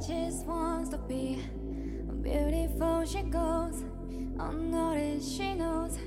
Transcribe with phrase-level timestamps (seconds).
[0.00, 1.44] just wants to be
[2.22, 3.04] beautiful.
[3.04, 3.84] She goes
[4.38, 5.36] unnoticed.
[5.36, 5.98] She knows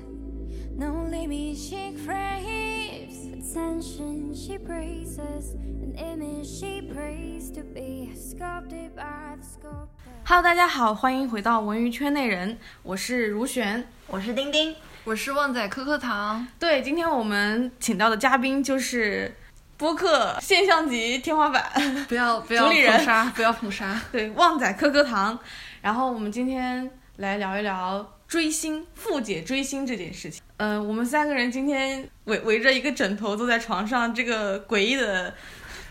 [0.76, 1.56] no limit.
[1.56, 4.34] She craves attention.
[4.34, 6.48] She praises an image.
[6.48, 10.10] She prays to be sculpted by the sculptor.
[10.24, 13.86] Hello，大家好，欢迎回到文娱圈内人，我是如璇。
[14.08, 14.74] 我是丁丁，
[15.04, 19.32] 我是旺仔颗颗糖，对，今天我们请到的嘉宾就是
[19.76, 21.62] 播客现象级天花板，
[22.08, 24.00] 不要不要主理人捧杀，不要捧杀。
[24.12, 25.38] 对，旺仔颗颗糖。
[25.80, 30.42] 然后我们今天来聊一聊追星、富姐追星这件事情。
[30.58, 35.34] 嗯、我们三个人今天围围着一个枕头坐在床上，这个诡异的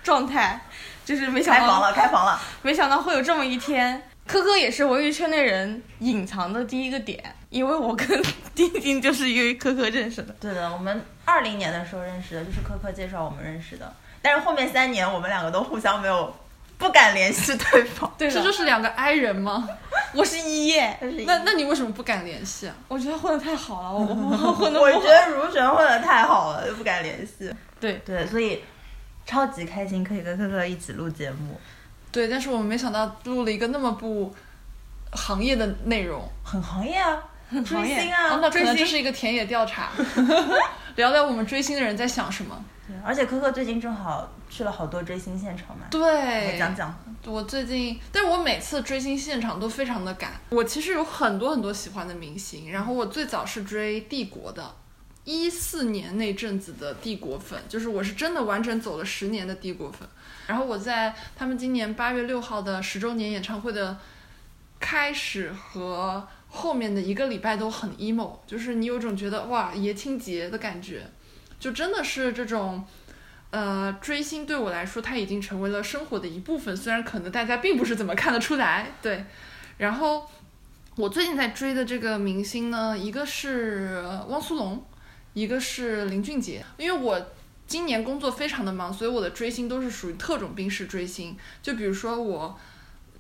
[0.02, 0.62] 状态，
[1.04, 2.41] 就是没想到开房了，开房了。
[2.62, 4.02] 没想到会有这么一天。
[4.26, 8.07] 科科也是文娱圈内人隐藏的第一个点，因为我跟
[8.55, 10.34] 丁丁就是因为科科认识的。
[10.40, 13.94] 对的，我们二零年的时候认识的，就是科科介绍我们认识的。
[14.22, 16.34] 但是后面三年，我们两个都互相没有，
[16.77, 18.12] 不敢联系对方。
[18.18, 19.68] 对，这就是两个 I 人吗？
[20.13, 22.76] 我是一耶，那那你为什么不敢联系啊？
[22.88, 27.54] 我觉得混的太好了，我 我混的我觉得如璇混的太好了，就不敢联系。
[27.80, 28.63] 对对，所以
[29.26, 31.60] 超级开心可以跟科科一起录节目，
[32.12, 34.34] 对，但是我们没想到录了一个那么不
[35.13, 37.18] 行业的内容，很行业啊，
[37.49, 38.40] 行业追星哦，啊。
[38.41, 39.90] 那可能追星这是一个田野调查，
[40.96, 42.63] 聊聊我们追星的人在想什么。
[42.86, 46.94] 对而且科科最近正好去了好多追星现场嘛，对，讲讲。
[47.26, 50.34] 我最近，但是我每次追星现场都非常的赶。
[50.49, 54.76] 我其实有很多很多喜欢的明星，然后我最早是追帝国的，
[55.24, 60.05] 一四年那阵子的帝国粉，就是我是真的完整走了十年的帝国粉。
[60.48, 63.98] 然后我在他们今年八月六号的十周年演唱会的
[64.81, 71.06] 开始和后面的一个礼拜都很 emo，就是你有种觉得哇爷青结的感觉，
[71.59, 72.85] 就真的是这种。
[73.56, 78.94] 呃，追星对我来说，它已经成为了生活的一部分，虽然可能大家并不是怎么看得出来。
[79.00, 79.24] 对，
[79.78, 80.28] 然后
[80.96, 84.84] 我最近在追的这个明星呢，一个是汪苏泷，
[85.34, 86.66] 一个是林俊杰。
[86.78, 87.28] 因为我
[87.68, 91.38] 今年工作非常的忙，所以我的追星都是属于特种兵式追星。
[91.62, 92.59] 就比如说我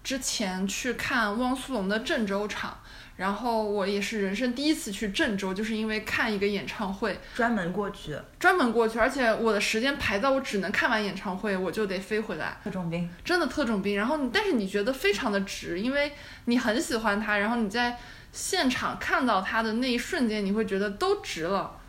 [0.03, 2.79] 之前去看汪苏泷的郑州场，
[3.23, 7.17] 然后我也是人生第一次去郑州，就是因为看一个演唱会。
[7.33, 13.95] 专门过去专门过去，而且我的时间排到我只能看完演唱会，我就得飞回来，特种兵，真的特种兵。
[13.95, 16.11] 然后你，但是你觉得非常的值，因为
[16.43, 17.97] 你很喜欢他，然后你在
[18.33, 21.79] 现场看到他的那一瞬间，你会觉得都值了。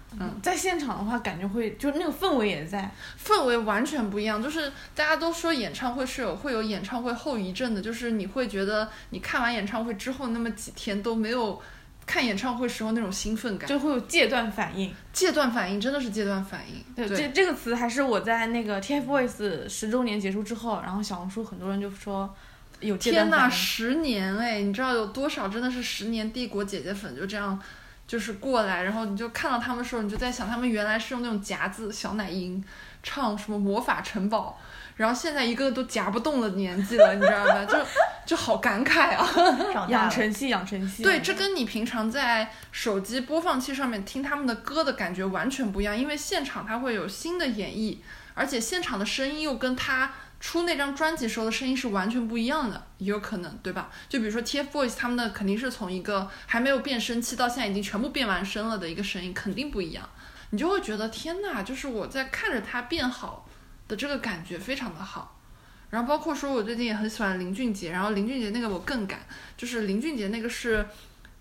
[0.42, 2.91] 在现场的话，感觉会就那个氛围也在。
[3.22, 11.60] 氛围完全不一样，就是大家都说演唱会是有会有演唱会后遗症的，就是你会觉得你看完演唱会之后那么几天都没有
[12.06, 14.94] 看演唱会时候那种兴奋感，就会有戒断反应。
[15.12, 16.84] 戒断反应真的是戒断反应。
[16.94, 22.34] 对，这这个词还是我在那个 TFBOYS 十周年结束之后，然后小红书很多人就说
[22.81, 27.58] 有天呐，十年哎，你知道有多少真的是十年帝国姐姐粉就这样，
[28.06, 32.62] 就是过来，然后你就看到他们的时候，你就在想，他们原来是用那种夹子小奶音
[33.03, 34.59] 唱什么魔法城堡，
[34.97, 37.64] 然后现在一个个都夹不动的年纪了，你知道吧？
[37.64, 37.78] 就
[38.26, 39.26] 就好感慨啊。
[39.88, 41.03] 养成系，养成系。
[41.03, 47.98] 对，这跟你平常在手机播放器上面听他们的歌的感觉完全不一样，因为现场它会有新的演绎，
[48.34, 50.12] 而且现场的声音又跟他
[50.47, 53.91] 出那张专辑时候的声音是完全不一样的，也有可能，对吧？
[54.10, 60.06] 就比如说 TFBOYS 他们的肯定是从一个还没有变声期到现在已经全部变完声了的一个声音，肯定不一样，
[60.50, 63.49] 你就会觉得天呐，就是我在看着他变好
[63.88, 65.41] 的这个感觉非常的好。
[65.88, 69.21] 然后包括说，我最近也很喜欢林俊杰，然后林俊杰那个我更感，
[69.56, 70.87] 就是林俊杰那个是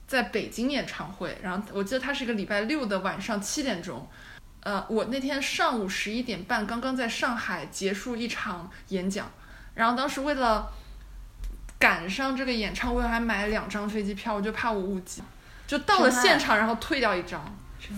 [0.08, 4.08] 在北京演唱会，然后我记得他是一个礼拜六的晚上七点钟，
[4.64, 9.30] 呃，我那天上午十一点半刚刚在上海结束一场演讲，
[9.76, 10.72] 然后当时为了
[11.78, 15.22] 赶上这个演唱会，还买了两张飞机票，我就怕我误机，
[15.68, 17.44] 就到了现场然后退掉一张，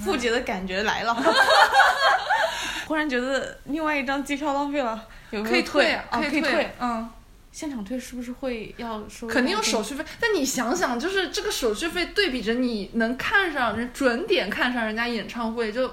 [0.03, 1.15] 富姐的感觉来了。
[2.87, 6.75] 忽然觉得另外一张机票浪费了，有没有可以退可以以退。
[6.79, 7.09] 嗯。
[7.51, 9.25] 现场退是不是会要收？
[9.27, 15.89] 肯定有手续费，但你想想，就是这个手续费对比着你能看上人准点看上人家演唱会，就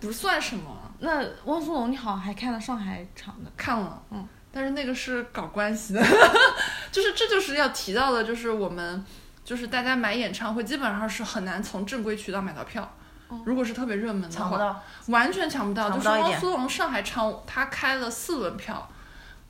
[0.00, 0.76] 不算什么。
[1.00, 3.50] 那汪苏泷，你好像还看了上海场的。
[3.56, 6.02] 看了，嗯，但是那个是搞关系的，
[6.90, 9.04] 就是这就是要提到的，就是我们
[9.44, 12.90] 就是大家买演唱会基本上是很难从正规渠道买到票。
[13.44, 15.90] 如果是特别热门的话，抢不到，完全抢不到。
[15.90, 18.90] 就是汪苏泷上海场，他开了四轮票，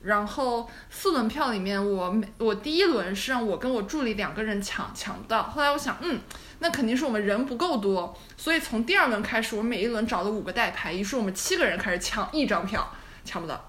[0.01, 5.43] 然后四轮票里面我每我第一轮是让我跟我助理两个人抢，抢不到。
[5.43, 6.21] 后来我想，嗯，
[6.59, 12.89] 那肯定是我们人不够多，所以从第二轮开始，我每一轮找了五个代拍，于是我们七个人开始抢一张票，
[13.25, 13.65] 抢不到。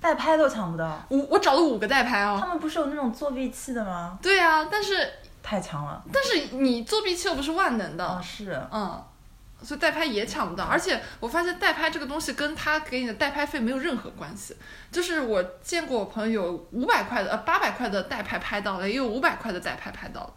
[0.00, 1.02] 代拍都抢不到。
[1.08, 2.36] 我我找了五个代拍哦。
[2.38, 4.18] 他们不是有那种作弊器的吗？
[4.20, 5.10] 对啊，但是
[5.42, 6.04] 太强了。
[6.12, 9.02] 但是你作弊器又不是万能的，哦，是，嗯，
[9.64, 10.64] 所以代拍也抢不到。
[10.64, 14.54] 而且我发现代拍这个东西跟他给你的代拍费没有任何关系。
[14.92, 20.34] 就是我见过我朋友有五百块的呃八百块的代拍拍到了，也有五百块的代拍拍到了。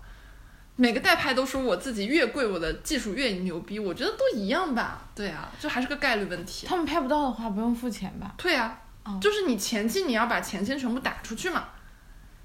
[0.79, 5.01] 每个代拍都说我自己越贵，我的技术越牛逼，我觉得都一样吧。
[5.15, 6.67] 对啊，就还是个概率问题。
[6.67, 8.35] 他们拍不到的话，不用付钱吧？
[8.37, 11.69] 对啊，哦就是你前期你要把钱先全部打出去嘛。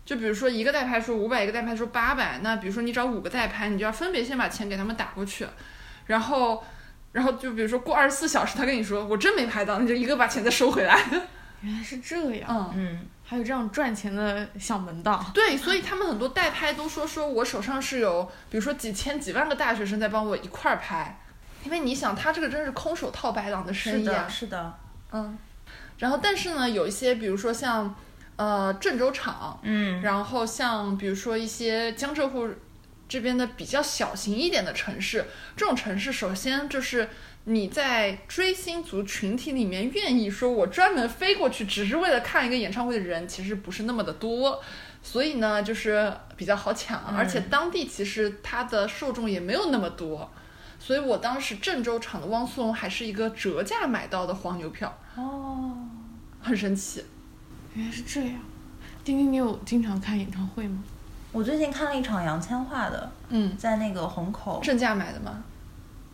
[0.06, 5.46] 就比如说一个代拍说五百，一个代拍说八百，那比如说你找五个代拍，你就要分别先把钱给他们打过去，
[6.06, 6.62] 然后，
[7.12, 10.98] 然后就比如说过二十四小时，他跟你说我真没拍到，你就一个把钱再收回来。
[11.60, 15.24] 原来是这样，嗯，嗯，还有这样赚钱的小门道。
[15.32, 21.20] 对，所以他们很多代拍都说说我手上是有，比如说几千几万个大学生在帮我一块儿拍，
[21.62, 24.24] 因为你想他这个真是空手套白狼的生意啊。
[24.24, 24.74] 的，，是的，
[25.12, 25.38] 嗯，
[25.98, 27.94] 然后但是呢，有一些比如说像
[28.34, 32.48] 呃郑州厂，嗯，然后像比如说一些江浙沪
[33.08, 35.24] 这边的比较小型一点的城市，
[35.56, 37.08] 这种城市首先就是
[37.44, 44.62] 你在追星族群体里面愿意说我专门飞过去只是为了看一个演唱会的人，其实不是那么的多。
[45.04, 50.30] 所以呢，就是比较好抢，而且当地其实它的受众也没有那么多，
[50.78, 55.76] 所以我当时郑州场的汪苏泷还是一个折价买到的黄牛票，哦，
[56.40, 57.04] 很神奇。
[57.74, 58.34] 原来是这样。
[59.02, 60.84] 丁丁，你有经常看演唱会吗？
[61.32, 65.42] 我最近看了一场杨千嬅的，嗯，在那个虹口正价买的吗？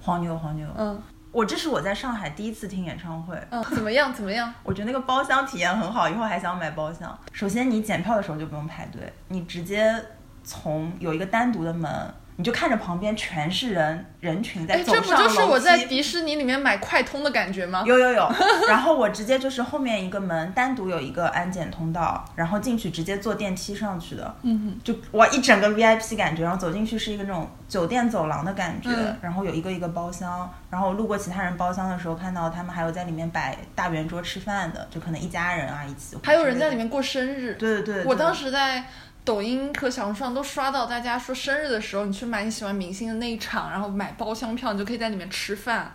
[0.01, 1.01] 黄牛黄牛，嗯
[1.31, 4.15] 我这是我在上海第一次听演唱会，嗯，怎么样？
[4.15, 4.53] 怎么样？
[4.63, 7.17] 我觉得那个包厢体验很好，以后还想买包厢。
[7.33, 9.95] 首先你检票的时候就不用排队，你直接
[10.43, 11.91] 从有一个单独的门，
[12.39, 15.35] 你就看着旁边全是人人群在哎，走这不上楼梯。
[15.35, 17.83] 就是我在迪士尼里面买快通的感觉吗？
[17.85, 18.33] 有有有，
[18.69, 37.55] 然后我直接就是后面一个门单独有一个安检通道，然后进去直接坐电梯上去的，嗯哼就哇一整个 VIP 感觉，然后走进去是一个那种酒店走廊的感觉，嗯然后有一个一个包厢，然后路过其他人包厢的时候，看到他们还有在里面摆大圆桌吃饭的，就可能一家人啊一起，还有人在里，面过生日。
[37.55, 38.85] 对对对，对我当时在
[39.29, 45.95] 抖音和小红书上都刷到大家说生日的时候，你去买你喜欢明星的那一场，然后买包厢票，你就可以在里面吃饭，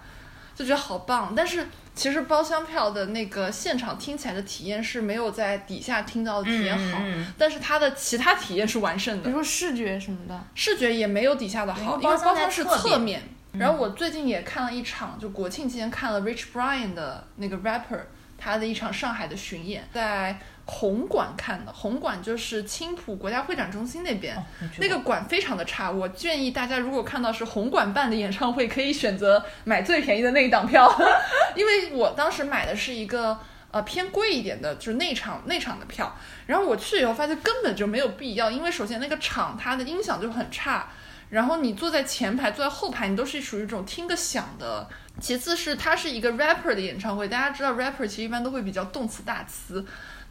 [0.55, 1.33] 就觉得好棒。
[1.35, 9.37] 但是其实包厢票的那个现场听起来的体验是没有在底下听到的体验好，嗯嗯嗯但是它的其他体验是完胜的比如。
[9.37, 13.23] 说视觉什么的，视觉也没有底下的好，因为因为包厢是侧面。
[13.53, 18.01] 然后我最近也看了一场，就国庆期间看了 Rich Brian 的那个 rapper
[18.37, 21.71] 他的一场上海的巡演，在红馆看的。
[21.73, 24.43] 红馆就是青浦国家会展中心那边，哦
[24.77, 25.89] 那个馆非常的差。
[25.89, 30.89] 我建议大家如果看到是红馆办的演唱会，可以选择买最便宜的那一档票，
[31.55, 33.39] 因为我当时买的是一个。
[33.73, 36.15] 呃，偏贵一点的，就是内场内场的票。
[36.45, 40.89] 然后我去以后发现根本就没有必要，因为首先那个场它的音响就很差，
[41.31, 44.87] 然后你坐在前排、坐在后排，你都是属于一种听个响的。
[45.19, 49.83] 其次是它是一个 rapper 的演唱会，大家知道 rapper 其实一般都会比较动词大词。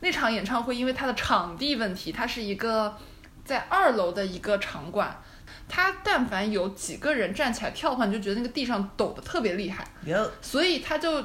[0.02, 2.96] 那场演唱会因为它的场地问题，它是一个
[3.44, 5.22] 在二楼的一个场馆，
[5.68, 9.86] 它但凡有几个人站起来跳的话，你就觉得那个地上抖得特别厉害。
[10.42, 11.24] 所以他就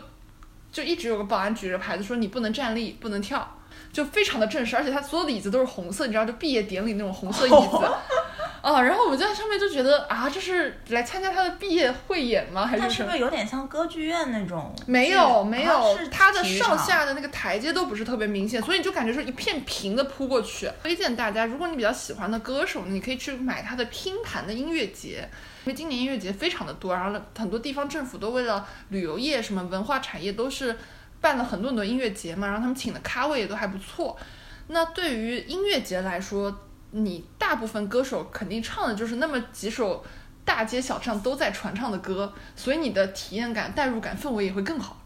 [0.71, 3.59] 就一直有个保安举着牌子说你不能站立，不能跳，
[3.91, 7.89] 就非常的正式，而且他所有的椅子都是红色，你知道，就毕业典礼那种红色椅子。
[8.67, 12.67] 啊，然后我们在上面就觉得啊，这是来参加他的毕业汇演吗？
[12.67, 12.91] 还是什么？
[12.91, 14.75] 是不是有点像歌剧院那种？
[14.85, 20.69] 没有没有啊是，它的上下的那个台阶都不是特别明显，所以你就感觉是一片平的铺过去。
[20.83, 25.25] 推荐大家，如果你比较喜欢的歌手，你可以去买他的拼盘的音乐节，
[25.63, 30.77] 因为今年音乐节非常的多，然后很多地方政府都为了旅游业、什么文化产业都是
[31.21, 34.19] 办了很多很多音乐节嘛，然后他们请的咖位也都还不错。
[34.67, 36.53] 那对于音乐节来说，
[37.03, 40.03] 你大部分歌手肯定唱的就是那么几首
[40.43, 44.97] 大街小巷都在传唱的歌，所以你的体验感、代入感、氛围也会更好。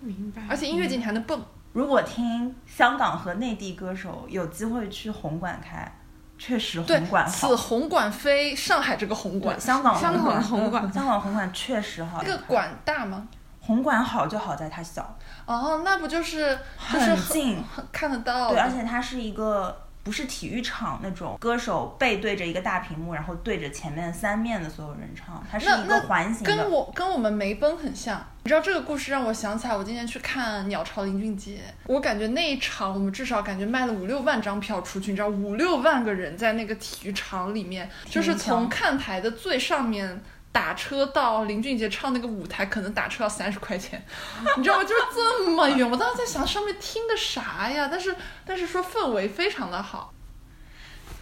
[0.00, 0.42] 明白。
[0.48, 1.40] 而且音乐节你还能蹦，
[1.72, 5.90] 如果听香港和内地歌手有机会去红馆开，
[6.38, 7.54] 确实对红馆，此。
[7.56, 12.22] 红馆非上海这个红馆，，香港香港的红红馆香港红馆确实好。
[12.22, 13.28] 这个馆大吗？
[13.62, 16.58] 红馆好就好在它小，哦，那不就是
[16.92, 26.56] 就是很近，很看得到对，而且它是一个不是体育场那种歌手背对着一个大屏幕，然后对着前面三面的所有人唱，它是一个环形的。
[26.56, 28.24] 跟我跟我们梅奔很像。
[28.42, 44.04] 你知道这个故事让我想起来，我今天去看鸟巢林俊杰，我感觉那一场我们至少感觉卖了五六万张票出去，你知道五六万个人在那个体育场里面，就是从看台的最上面打车到林俊杰唱那个舞台，可能打车要三十块钱，
[44.56, 44.84] 你知道吗？
[44.84, 45.88] 就是这么远。
[45.88, 47.88] 我当时在想上面听的啥呀？
[47.90, 48.14] 但是
[48.44, 50.12] 但是说氛围非常的好。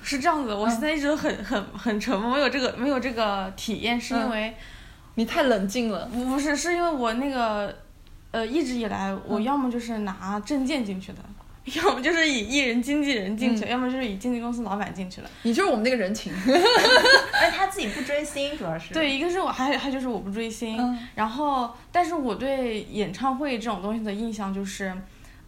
[0.02, 4.56] 是这样子，我现在一直都很很很沉默，没有这个没有这个体验，是因为
[5.16, 6.06] 你太冷静了。
[6.06, 7.76] 不不是，是因为我那个
[8.30, 11.18] 呃一直以来，我要么就是拿证件进去的，
[11.76, 15.30] 要么就是以艺人经纪人进去，要么就是以经纪公司老板进去了。
[15.42, 16.32] 你就是我们那个人情。
[17.32, 18.92] 哎他自己不追星，主要是。
[18.92, 20.98] 对，一个是我还还就是我不追星，嗯。
[21.14, 24.92] 然后但是我对演唱会这种东西的印象就是，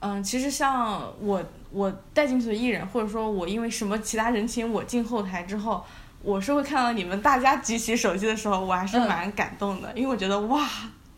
[0.00, 5.85] 嗯，其实像我我带进去的艺人，或者说我因为什么其他人情我进后台之后，
[6.23, 9.09] 我是会看到你们大家举起手机的时候，我还是嗯。
[9.09, 10.69] 蛮感动的，因为我觉得哇，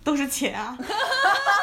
[0.03, 0.77] 都是钱啊，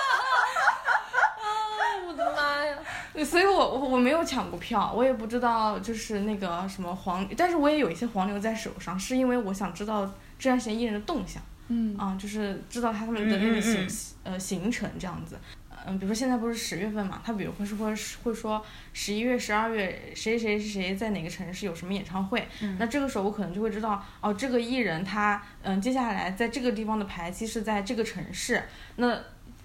[3.19, 11.41] 对所以我我我没有抢过票，我也不知道就是那个什么黄，但是我也有一些黄牛在手上，是因为我想知道这段时间艺人的动向。
[11.71, 15.38] 嗯啊、就是知道他们的那个行、嗯嗯呃行程这样子。
[15.85, 28.63] 嗯，比如说现在不是十月份嘛，他比如会是会会说十一月、十二月谁谁谁谁在哪个城市有什么演唱会，嗯那这个时候我可能就会知道哦，这个艺人他嗯接下来在这个地方的排期是在这个城市。
[28.95, 29.15] 那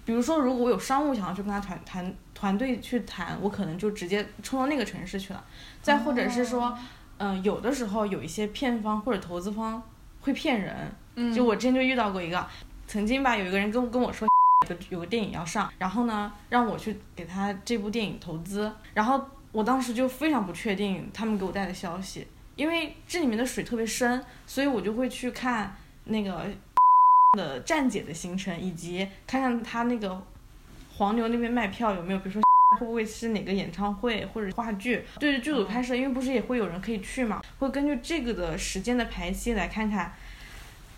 [0.05, 5.43] 比如说如果我有商务想要去跟他团团团队去谈，我可能就直接冲到那个城市去了。
[5.81, 6.77] 再或者是说，
[7.17, 9.81] 嗯、有的时候有一些片方或者投资方
[10.19, 11.33] 会骗人，嗯。
[11.33, 12.45] 就我之前就遇到过一个，
[12.85, 14.27] 曾经吧，有一个人跟跟我说
[14.69, 22.27] 有 个有个电影要上，然后呢让我去给他这部电影投资，然后我当时就非常不确定他们给我带的消息，
[22.57, 26.47] 因为这里面的水特别深，所以我就会去看那个
[27.37, 30.21] 的站姐的行程，以及看看他那个
[30.97, 32.41] 黄牛那边卖票有没有，比如说。
[32.79, 35.95] 会不会是哪个演唱会或者话剧对着剧组拍摄？
[35.95, 40.13] 因为不是也会有人可以去嘛，会根据这个的时间的排期来看看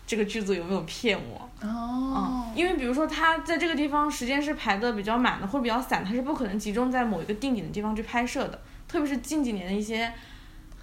[0.08, 1.48] 这个剧组有没有骗我。
[1.62, 8.60] 哦嗯，因为比如说他在这个地方时间是排的比较满的，或者比较散，他是不可能集中在某一个定点的地方去拍摄的。
[8.88, 10.12] 特别是近几年的一些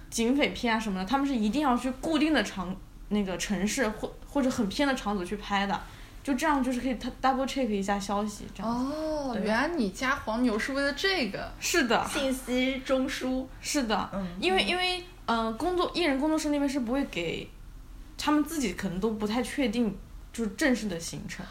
[0.09, 2.73] 警匪片啊什么的，他们是一定要去固定的场
[3.09, 5.81] 那个城市或或者很偏的场所去拍的，
[6.25, 8.71] 就这样就是可以他 double check 一下消息，这样。
[8.71, 11.51] 哦，原来你加黄牛是为了这个。
[11.59, 17.47] 是的，信息中枢，是的，嗯因为因为呃，工作艺人工作室那边是不会给
[18.17, 19.95] 他们自己可能都不太确定，
[20.33, 21.45] 就是正式的行程。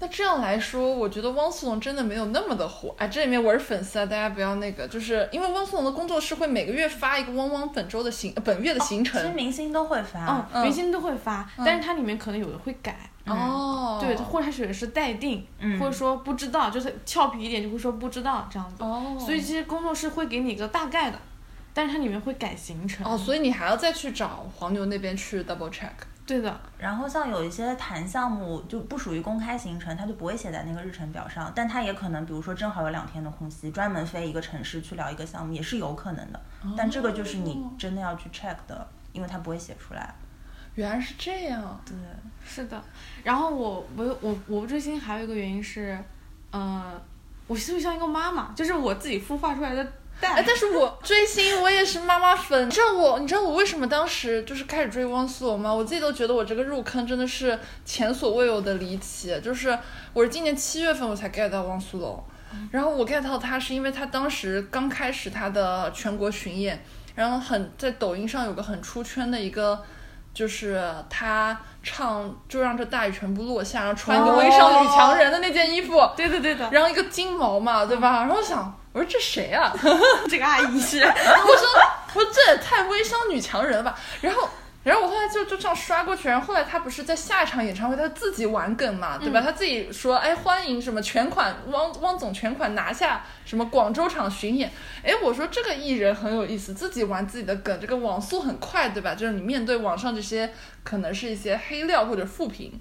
[0.00, 2.94] 那这样来说，我觉得汪苏泷真的没有那么的火。
[2.98, 9.20] 哎，这里面我是粉丝啊，大家不要那个，就是因为汪苏泷的工作室会每个月发一个汪汪本周的行、呃本月的行程。
[9.20, 13.10] 其实明星都会发，嗯，明星都会发，但是它里面可能有的会改。
[13.34, 18.82] 哦，对，或者他写的是待定，嗯或者说不知道，就是俏皮一点就会说不知道这样子。
[18.82, 21.18] 哦，所以其实工作室会给你一个大概的，
[21.72, 23.06] 但是它里面会改行程。
[23.06, 25.90] 哦，所以你还要再去找黄牛那边去 double check。
[26.26, 36.38] 对的，然后像有一些谈项目就不属于公开行程，它就不会写在那个日程表上，但它也可能，比如说正好有两天的空隙，专门飞一个城市去聊一个项目，也是有可能的。
[36.76, 40.14] 但这个就是你真的要去 check 的，因为它不会写出来。
[40.78, 41.80] 原来是这样。
[41.84, 41.96] 对，
[42.46, 42.80] 是的。
[43.24, 45.98] 然后我我我我不追星还有一个原因是，
[46.52, 47.02] 呃，
[47.48, 49.84] 我就像一个妈妈，就是我自己孵化出来的
[50.20, 50.36] 蛋。
[50.36, 52.68] 哎，但是我追星，我也是妈妈粉。
[52.68, 55.74] 你知道我，你知道我为什么当时就是开始追汪苏泷吗？
[55.74, 59.36] 我自己都觉得我这个入坑真的是前所未有的离奇。
[59.40, 59.76] 就是
[60.12, 62.22] 我是今年七月份我才 get 到汪苏泷，
[62.70, 66.80] 然后我 get 到他是因为他当时刚开始他的全国巡演，
[67.16, 69.84] 然后很在抖音上有个很出圈的一个。
[70.38, 70.80] 就是
[71.10, 78.20] 他唱就让这大雨全部落下，然后穿一个微商女强人的那件衣服， 对的对的，然后一个金毛嘛，对吧？
[78.20, 79.74] 然后我想，我说这谁啊？
[80.30, 81.68] 这个阿姨是， 我说
[82.14, 83.98] 我说这也太微商女强人了吧。
[84.20, 84.48] 然后
[84.88, 89.38] 然后我后来就就这样刷过去，然后后来他不是在下一场演唱会他自己玩梗嘛，对吧？
[89.42, 94.72] 他自己说，哎，欢迎什么全款汪汪总全款拿下什么广州场巡演。
[95.02, 99.14] 哎，我说这个艺人很有意思，自己玩自己的梗，这个网速很快，对吧？
[99.14, 100.50] 就是你面对网上这些
[100.82, 102.80] 可能是一些黑料或者负评。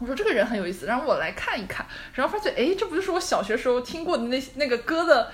[0.00, 5.30] 我说这个人很有意思，然后我来看一看，然后发现，哎，这不就是我小学时候听过的那那个歌的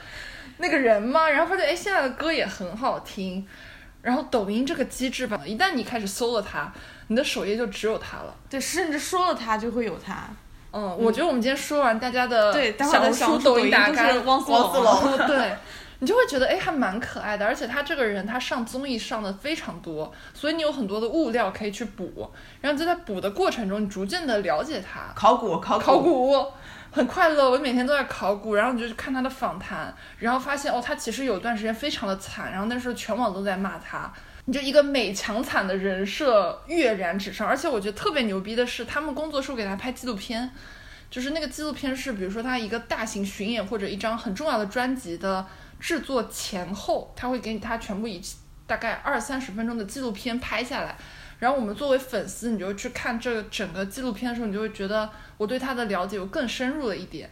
[0.58, 1.30] 那个人吗？
[1.30, 3.46] 然后发现，哎，现在的歌也很好听。
[4.04, 6.70] 然后抖音这个机制吧，一旦你开始搜了它，
[7.08, 8.34] 你的首页就只有它了。
[8.50, 10.28] 对，甚至说了它就会有它。
[10.72, 15.56] 嗯，我觉得我们今天说完，大家的小红书、抖音打开，汪苏泷对，
[16.00, 17.46] 你就会觉得哎，还蛮可爱的。
[17.46, 22.30] 而且他这个人，他上综艺上的非常多，所以你有很多的物料可以去补。
[22.60, 26.52] 然后就在补的过程中，你逐渐的了解他，考古，考古，考古
[26.94, 34.12] 很快乐，我每天都在考古，然后你就去看他的访谈，然后发现哦，他其实有段时间非常的惨，然后那时候全网都在骂他，
[34.44, 40.48] 你就一个美强惨的人设跃然纸上，而且我觉得特别牛逼的是，他们工作室给他拍纪录片，
[41.10, 45.44] 就是那个纪录片是，比如说他一个大型巡演或者一张很重要的专辑的
[45.80, 48.22] 制作前后，他会给你他全部以
[48.68, 50.96] 大概二三十分钟的纪录片拍下来。
[51.38, 57.30] 然后我们作为粉丝，你就去看这个整个纪录片的时候，你就会觉得我对他的了解有更深入了一点。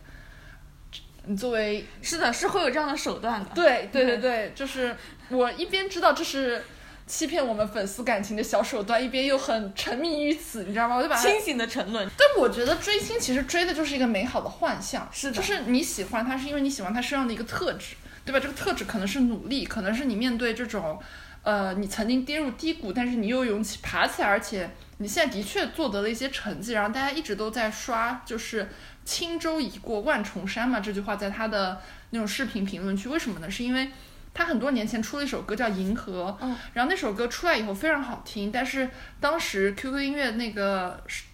[1.25, 3.51] 你作为是的，是会有这样的手段的。
[3.55, 4.97] 对对对对，就是
[5.31, 6.65] 我一边知道这是
[7.07, 10.97] 欺骗我们粉丝感情的小手段，一边又很沉迷于此，你知道吗？
[10.97, 12.09] 我就把它清醒的沉沦。
[12.19, 17.95] 但我觉得追星其实追的就是一个美好的幻象，是的就是你喜欢他，是因为你喜欢他身上的一个特质，
[18.25, 18.41] 对吧？
[18.41, 20.99] 这个特质可能是努力，可能是你面对这种，
[21.43, 28.69] 呃，你曾经跌入低谷，但是你又有勇气爬起来，而且你现在的确做得了一些成绩，然后大家一直都在刷，就是
[29.05, 31.81] 轻舟已过万重山嘛，这句话在他的
[32.11, 33.51] 那种视频评论区，为什么呢？
[33.51, 33.91] 是因为
[34.33, 38.89] 他很多年前出了一首歌叫《银河》，嗯，然后那首歌出来以后非常好听，但是
[39.21, 41.25] 当时 QQ 音乐那个是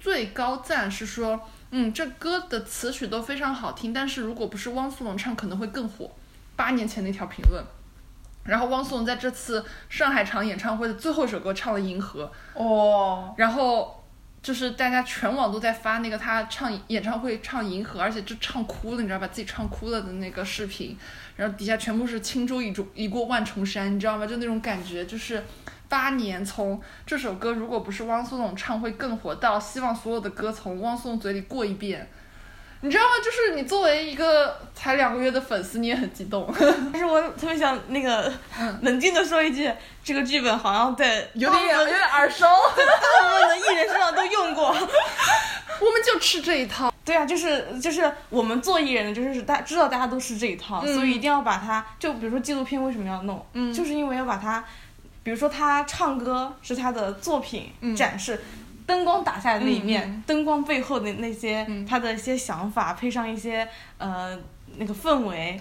[0.00, 6.10] 最高赞是说，嗯，这歌的词曲都非常好听，但是如果不是汪苏泷唱，可能会更火。
[6.56, 7.64] 八年前那条评论。
[8.44, 12.30] 然后汪苏泷在这次上海场演唱会的最后一首歌唱了《银河》，
[12.60, 14.04] 哦，然后
[14.42, 19.28] 就是大家全网都在发那个他唱演唱会唱《银河》，而且就唱哭了，你知道把？
[19.28, 20.98] 自己唱哭了的那个视频，
[21.36, 24.26] 然后底下全部是轻舟已过已过万重山，你知道吗？
[24.26, 25.44] 就那种感觉，就是
[25.88, 32.10] 八年从这首歌如果不是汪苏泷唱会更火，到希望所有的歌从汪苏泷嘴里过一遍。
[32.84, 33.10] 你知道吗？
[33.24, 36.52] 就是你作为一个才两个月的粉丝，你也很激动，
[36.92, 38.32] 但是我特别想那个
[38.82, 39.72] 冷静的说一句，
[40.02, 42.44] 这个剧本好像在有点有点耳熟。
[42.44, 44.68] 大部分的艺人身上都用过。
[45.80, 46.92] 我们就吃这一套。
[47.04, 54.64] 对啊，就是就是我们做艺人的，就是大知道大家都吃这一套，嗯所以一定要把它，就比如说纪录片为什么要弄，嗯就是因为要把它，
[55.22, 58.40] 比如说他唱歌是他的作品嗯展示。
[58.86, 63.66] 灯光打下来的那一面，嗯灯光背后的那些、嗯他的一些想法，配上一些
[63.98, 64.38] 呃
[64.76, 65.60] 那个氛围，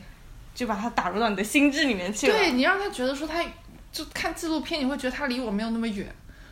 [0.54, 2.38] 就把他打入到你的心智里面去了。
[2.38, 3.44] 对你让他觉得说他，
[3.92, 6.08] 就看纪录片，你会觉得他离我没有那么远，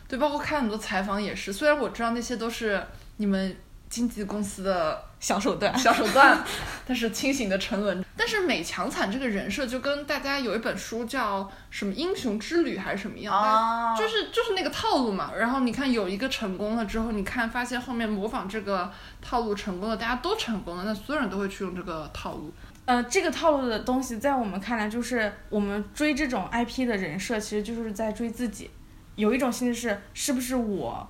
[0.06, 1.52] 对，包括看很多采访也是。
[1.52, 2.82] 虽然我知道那些都是
[3.16, 3.56] 你们
[3.88, 5.78] 经纪公司的小手段。
[5.78, 6.42] 小手段，
[6.84, 8.04] 但是清醒的沉沦。
[8.16, 15.30] 但是美强惨这个人设就跟大家有一本书叫什么《英雄之旅》还是什么样，哦就是就是那个套路嘛。
[15.38, 18.90] 然后你看有一个成功了之后，你看发现后面模仿这个
[19.22, 22.52] 套路成功了，大家都成功了，那所有人都会去用这个套路。
[22.86, 28.68] 呃，这个套路的东西，在我们看来，就是我们追这种 IP 的人设，其实就是在追自己。
[29.14, 31.08] 有一种心智是，是不是我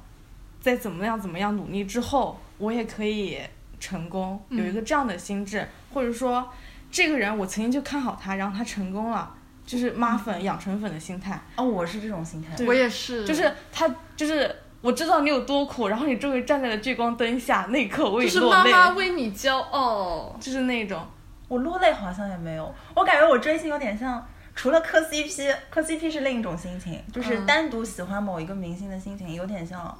[0.60, 3.38] 在怎么样怎么样努力之后，我也可以
[3.80, 4.40] 成功？
[4.50, 6.48] 有一个这样的心智，或者说，
[6.92, 9.34] 这个人我曾经就看好他，然后他成功了，
[9.66, 12.54] 就是妈粉养成粉的心态，哦，我是这种心态。
[12.54, 14.54] 对我也是，就是他就是。
[14.82, 20.34] 我知道你有多苦，然后你终于站在了聚光灯下，那一刻我就是也落泪，妈妈为你骄傲。
[20.40, 21.06] 就是那种，
[21.48, 29.94] 我落泪好像也没有，我感觉我追星有点像，除了磕 CP，磕 CP 是另一种心情，就是嗯单独喜欢某一个明星的心情，有点像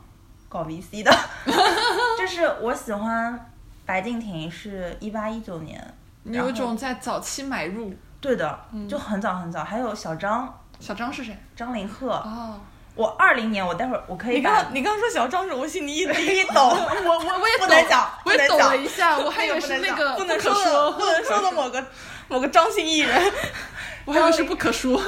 [0.49, 1.15] 搞 VC 的，
[2.19, 3.53] 就是我喜欢
[3.91, 7.93] 白敬亭是一八一九年，你有一种在早期买入。
[8.21, 11.37] 对的，就很早很早，还有小张小张是谁？
[11.57, 12.61] 张凌赫，哦，
[12.95, 21.85] 我二零年我待会儿我可以你刚你刚说小张时，我心里一 一一抖，我我我也不抖能讲我也抖不能讲了一下，我还以为是那个不能可说的不能说的某个
[22.29, 23.33] 某个张姓艺人，
[24.07, 25.03] 我还以为是不可说。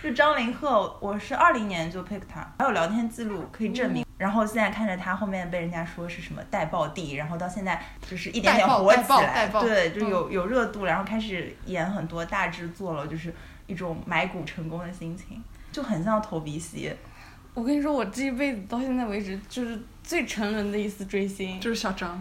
[0.00, 4.03] 是张凌赫，我是二零年就 pick 他，还有聊天记录可以证嗯明。
[4.16, 13.34] 然后现在看着他后面被人家说是什么带爆帝，然后到现在就是一点点火起来，爆对，就嗯有有热度，然后开始演很多大制作了，就是
[13.66, 16.94] 一种买股成功的心情，就很像投鼻息。
[17.54, 22.20] 我跟你说，我这一辈子到现在为止，就是最沉沦的一次追星，就是小张，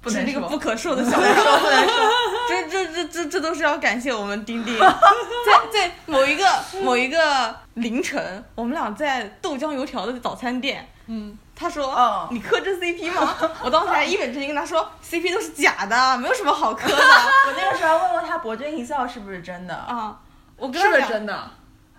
[0.00, 2.10] 不是那个不可受的 小张，不能说。
[2.48, 4.86] 这这这这这都是要感谢我们丁丁，在
[5.72, 6.44] 在某一个
[6.82, 20.16] 某一个凌晨，我们俩在豆浆油条的早餐店，嗯，他说：“哦你磕这 CP 吗？” 我当时还一本正经跟他说：“CP 都是假的，没有什么好磕的 我那个时候还问过他博君一笑是不是真的，啊。”
[20.56, 21.50] 我跟是不是，真的？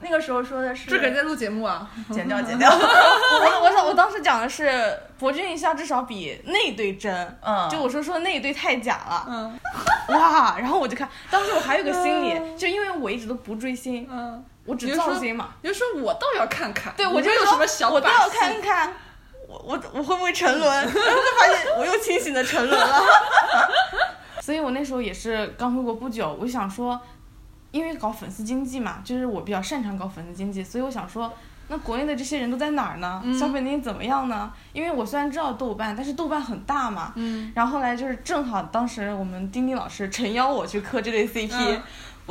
[0.04, 1.88] 那个时候说的是这个人在录节目啊。
[2.12, 9.60] 剪掉剪掉， 我我我我当时讲的是博君一笑至少比那对真，嗯，就我说说那一对太假了，嗯
[10.10, 10.56] 哇！
[10.58, 18.93] 然后我就看，当时我还有个心理，就因为我一直都不追星，嗯，我只造星嘛，你就说我倒要看看，对我就说什么小我倒要看看，
[19.47, 20.69] 我我我会不会沉沦？
[20.71, 21.00] 然后就
[21.39, 23.02] 发现我又清醒的沉沦了。
[24.41, 27.00] 所以我那时候也是刚回国不久，我就想说，
[27.71, 31.32] 因为搞粉丝经济嘛，就是我比较擅长搞粉丝经济，所以我想说，
[31.67, 33.21] 那国内的这些人都在哪儿呢？
[33.24, 34.52] 嗯消费能力怎么样呢？
[34.74, 37.13] 因为我虽然知道豆瓣，但是豆瓣很大嘛。
[37.15, 41.82] 嗯，然后后来就是正好当时我们丁丁老师诚邀我去磕这对 CP，、嗯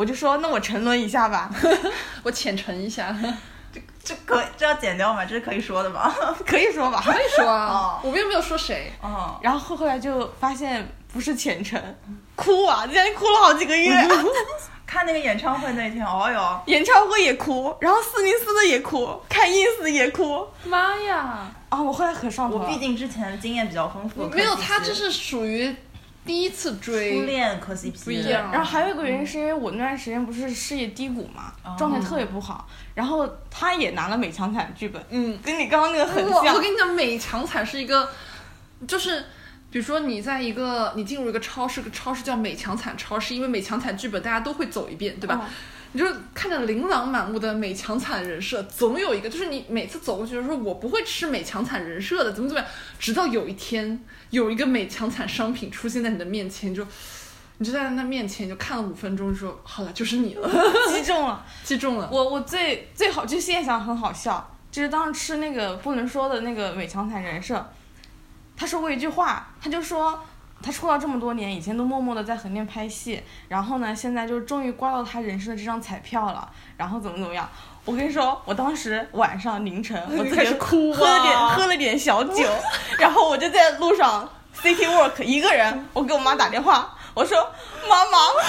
[0.00, 1.50] 我就说那我沉沦一下吧，
[2.24, 3.14] 我浅沉一下，
[4.02, 5.26] 这可这要剪掉吗？
[5.26, 6.10] 这是可以说的吗？
[6.46, 7.02] 可以说吧。
[7.04, 8.90] 可以说啊哦，我又没有说谁。
[9.02, 11.78] 哦，然后后后来就发现不是浅沉，
[12.34, 13.92] 哭啊，在家里哭了好几个月，
[14.86, 21.46] 看那个演唱会那天，哦哟，演唱会也哭，然后四零四的也哭，看 ins 也哭妈呀！
[21.68, 21.80] 啊！
[21.80, 25.76] 我后来可上头了，我毕竟之前经验比较丰富，没有，他这是属于
[26.30, 36.60] 第一次追初，恋磕 CP，不一样然后还有一个原因是因为我那段时间不是事业低谷嘛，哦状态特别不好，然后他也拿了美强惨剧本，嗯，跟你刚刚那个很像我我。
[36.60, 38.08] 跟你讲，美强惨是一个，
[38.86, 39.24] 就是。
[39.72, 45.36] 比如说，你在一个你进入一个超市，个超市叫美强惨超市，因为美强惨剧本大家都会走一遍，对吧？
[45.36, 45.46] 哦
[45.92, 54.00] 你就看着琳琅满目的美强惨人设，总有一个就是你每次走过去就说我不会吃美强惨人设的，怎么怎么样，直到有一天
[54.30, 56.86] 有一个美强惨商品出现在你的面前，就
[57.58, 60.48] 你就在那面前就看了五分钟，说好了，就是你了，
[60.88, 62.08] 击中了击中了。
[62.12, 67.68] 我，我最最好就现在想很好笑，就是当时吃那个不能说的那个美强惨人设，
[68.56, 70.22] 他说过一句话，他就说
[70.62, 77.48] 他出道这么多年，以前都默默的在横店拍戏，然后呢，现在就终于刮到他人生的这张彩票了，然后怎么怎么样。
[77.86, 82.46] 我跟你说，我当时晚上凌晨，我自己开始哭喝了点啊喝了点小酒，
[82.98, 87.38] 然后我就在路上 city walk 一个人，我给我妈打电话，我说
[87.88, 88.42] 妈妈，我什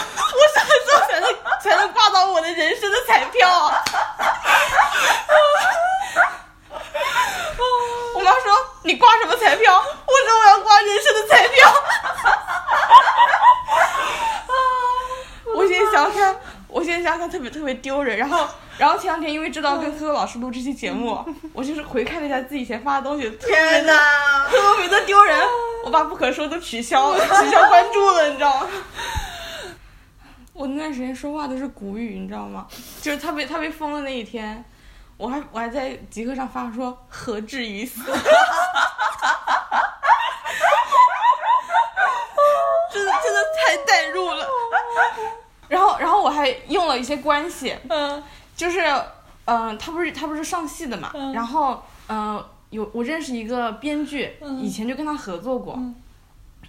[0.65, 3.77] 么时候才能才能挂到我的人生的彩票啊？
[8.15, 8.51] 我妈说
[8.83, 9.73] 你挂什么彩票？
[9.75, 11.73] 我说我要挂人生的彩票。
[15.55, 16.35] 我现在想想看，
[16.67, 18.17] 我现在想想看特别特别丢人。
[18.17, 21.23] 然后，然后前两天因为知道跟科科老师录这期节目，
[21.53, 24.47] 我就是回看了一下自己以前发的东西，天的哪！
[24.49, 25.37] 特别的丢人。
[25.83, 28.67] 我把不可说都取消了，取消关注了，你知道吗？
[30.53, 32.67] 我那段时间说话都是古语，你知道吗？
[33.01, 34.63] 就是他被他被封的那一天，
[35.21, 38.01] 我还我还在极客上发说何至于死，
[42.91, 44.47] 真的真的太代入了。
[45.67, 48.23] 然后然后我还用了一些关系，嗯。
[48.55, 48.79] 就是
[49.45, 51.31] 嗯、呃他不是他不是上戏的嘛，嗯。
[51.33, 55.95] 然后嗯、呃有我认识一个编剧，嗯以前就跟他合作过，嗯。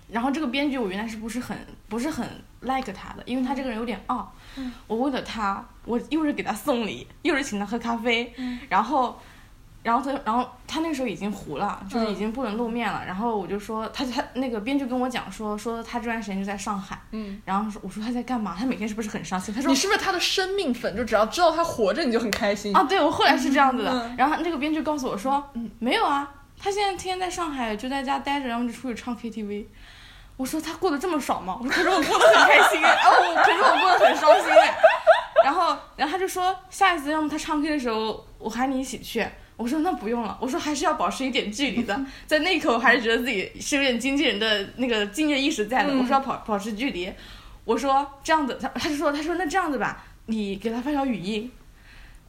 [0.08, 1.56] 然后这个编剧我原来是不是很
[1.88, 2.28] 不是很
[2.60, 9.18] like 他的，因为他这个人有点傲，嗯我为了他，我又是给他送礼，又是请他喝咖啡，嗯然后。
[9.84, 13.04] 然后他，然后他那个时候已经糊了，就是已嗯经不能露面了。
[13.04, 16.96] 然后我就说，他他那个编剧跟我讲说，说他这段时间就在上海。
[17.10, 18.54] 嗯，然后说我说他在干嘛？
[18.56, 19.52] 他每天是不是很伤心？
[19.52, 20.96] 他说你是不是他的生命粉？
[20.96, 23.90] 就只要知道他活着，你就很开心啊，对我后来是这样子的。
[23.90, 29.64] 嗯然后那个编剧告诉我说，嗯，没有啊，他现在天天在上海，就在家待着，然后就出去唱 KTV。
[30.36, 31.56] 我说他过得这么爽吗？
[31.60, 34.74] 我说可是我过得很开心哎， 哦，可是我过得很伤心哎。
[35.44, 39.26] 然后，然后他就说下一次要么他唱 K 的时候，我喊你一起去。
[39.56, 42.00] 我说那不用了，我说还是要保持一点距离的。
[42.26, 45.92] 在那一刻，我还是觉得自己是有点经纪人的那个敬业意识在的。
[45.92, 47.12] 嗯我说要保保持距离。
[47.64, 51.48] 我说这样子，他他就说他说那这样子吧，你给他发条语音，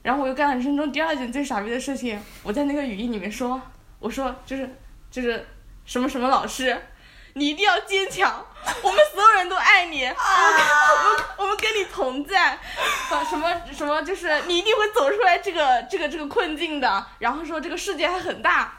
[0.04, 3.60] 然后我又干了人生中第二件最傻逼的事情，我在那个语音里面说，
[4.00, 4.70] 我说就是
[5.10, 5.44] 就是
[5.86, 6.78] 什么什么老师，
[7.34, 8.46] 你一定要坚强，
[8.82, 10.16] 我们所有人都爱你，我们
[11.04, 12.52] 我们我们跟你同在，
[13.10, 18.74] 啊什么什么就是你一定会走出来这个这个这个困境的，然后说这个世界还很大。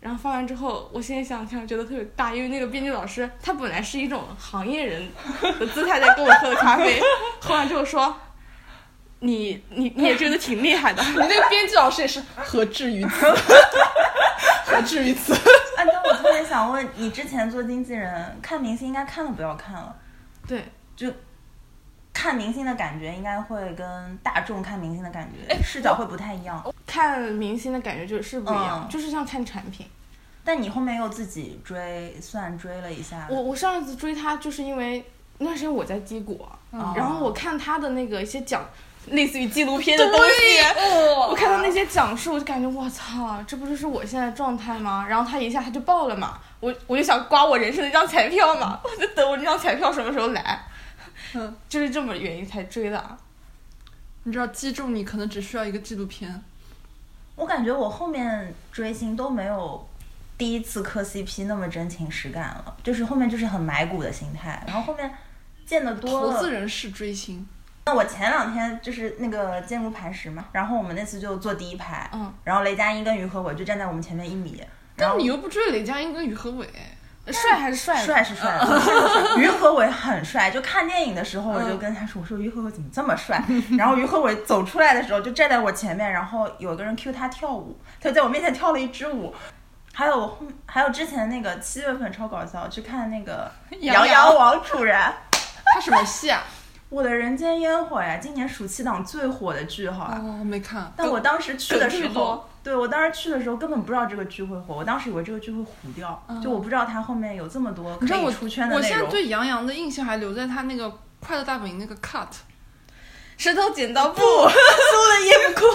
[0.00, 5.10] 然后发完之后，我现在想想，觉得特别大，因为那个编剧老师他本来是一种行业人
[5.40, 7.00] 的姿态在跟我喝的咖啡，
[7.40, 8.14] 喝完之后说，
[9.20, 13.34] 你你你也觉得挺厉害的，你那个编辑老师也是何至于此？
[14.66, 15.34] 何至于此？
[15.84, 19.94] 啊，但我特别想问，你之前做经纪人，看明星应该看都不要看了，
[20.46, 20.64] 对，
[20.96, 21.12] 就
[22.12, 26.62] 看明星的感觉应该会跟大众看明星的感哎觉视角会不太一样。
[26.86, 28.88] 看明星的感觉就是不一样，嗯。
[28.88, 29.86] 就是像看产品。
[30.44, 35.02] 但你后面又自己追，算追了一下，我我上一次追他就是因为
[35.38, 36.92] 那段时间我在基果，哦。
[36.94, 38.62] 然后我看他的那个一些讲，
[39.06, 40.60] 类似于纪录片的东西。
[40.78, 45.06] 哦我看到那些讲述，我就感觉我操，这不就是我现在状态吗？
[45.08, 50.60] 然后他一下他就爆了嘛，我我就想刮我人生的一张彩票嘛，我就等我这张彩票什么时候来，
[51.34, 53.16] 嗯，就是这么原因才追的啊。
[54.24, 56.42] 你知道击中你可能只需要一个纪录片，
[57.36, 59.86] 我感觉我后面追星都没有
[60.38, 65.10] 第一次磕 CP 那么真情实感了，就是后面就是很买股的心态，然后后面
[65.66, 67.46] 见的多了，投资人是追星。
[67.86, 74.62] 那我前两天就是那个坚如磐石嘛，然后我们那次就坐第一排，嗯，然后雷佳音跟于和伟就站在我们前面一米，
[74.96, 76.66] 然后但你又不追雷佳音跟于和伟，
[77.26, 77.96] 帅还是帅？
[78.02, 78.58] 帅是帅
[79.36, 80.50] 于和伟很帅。
[80.50, 83.42] 就看电影的时候，我就跟他说：“我说于和伟怎么这么帅？”
[83.76, 89.34] 然后于和伟走出来的时候，就站在我前面，然后有个人 cue 他跳舞，他在我面前跳了一支舞。
[89.92, 95.12] 还有后还有之前那个七月份超搞笑，去看那个 《杨阳阳王楚然》。
[95.74, 96.42] 他什么戏啊？
[96.94, 100.20] 我的人间烟火呀，今年暑期档最火的剧好吧？
[100.22, 100.92] 哦，没看。
[100.96, 108.96] 但我当时去的时候对我当时去的时候根本不知道这个剧会火，我当时以为这个剧会糊掉，就我不知道它后面有这么多可你知道我以出圈的我内容。
[108.96, 110.86] 现在对杨洋的印象还留在他那个
[111.18, 112.28] 《快乐大本营》那个 cut，
[113.36, 115.66] 石头剪刀布， 输了也不哭。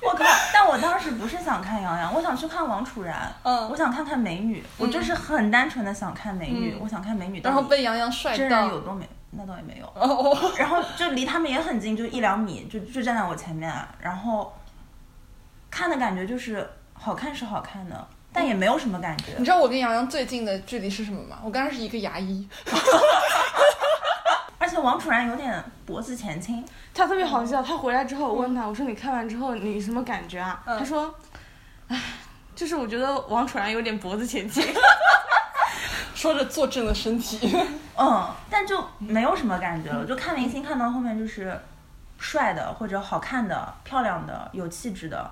[0.00, 0.24] 我靠！
[0.52, 8.68] 但我当时不是想看杨洋，我想去看王楚然，嗯我想看看美女，我就是很单纯的想看美女，嗯我想看美女然后被杨洋帅真人到。
[8.68, 9.86] 有多美，那倒也没有。
[9.94, 14.56] 哦，然后就离他们也很近，就一两米，就就站在我前面，然后
[15.70, 19.44] 看的感觉就是好看是好看的，但也没有什么感觉你。
[19.44, 21.38] 知道我跟杨洋最近的距离是什么吗？
[21.42, 22.48] 我刚刚是一个牙医。
[24.80, 26.64] 王楚然有点脖子前倾，
[26.94, 27.62] 他特别好笑。
[27.62, 30.62] 他回来之后，我问他，我说你看完之后你什么感觉啊？
[30.66, 31.14] 嗯他说，
[31.88, 32.00] 唉，
[32.54, 34.64] 就是我觉得王楚然有点脖子前倾。
[36.14, 37.56] 说着坐正了身体。
[37.96, 40.04] 嗯，但就没有什么感觉了。
[40.04, 41.58] 就看明星看到后面就是
[42.18, 45.30] 帅的或者好看的、漂亮的、有气质的，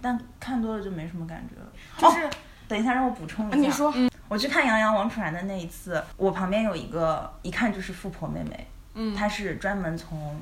[0.00, 1.66] 但看多了就没什么感觉了。
[1.98, 2.30] 就是、哦
[2.68, 3.56] 等一下，让我补充一下。
[3.56, 3.92] 你说，
[4.28, 10.40] 我去看杨洋、王楚然的那一次，我旁边有一个一看就是富婆妹妹，嗯她是专门从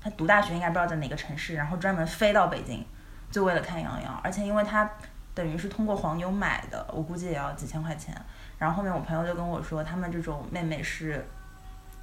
[0.00, 2.84] 她读大学应该不知道在哪个城市，然后专门飞到北京，
[3.30, 4.88] 就为了看杨洋，而且因为她
[5.34, 8.14] 等于是通过黄牛买的，我估计也要几千块钱。
[8.58, 11.26] 然后后面我朋友就跟我说，他们这种妹妹是。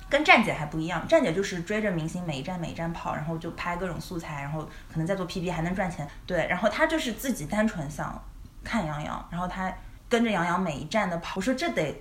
[0.10, 6.10] 跟站姐还不一样，站姐就是追着明星每一站每一站跑，然后就拍各种素材，然后可能再做 PB 还能赚钱。
[6.26, 8.20] 对，然后她就是自己单纯想
[8.64, 9.72] 看杨洋，然后她
[10.10, 11.36] 跟着杨洋每一站的跑。
[11.36, 11.96] 我说这得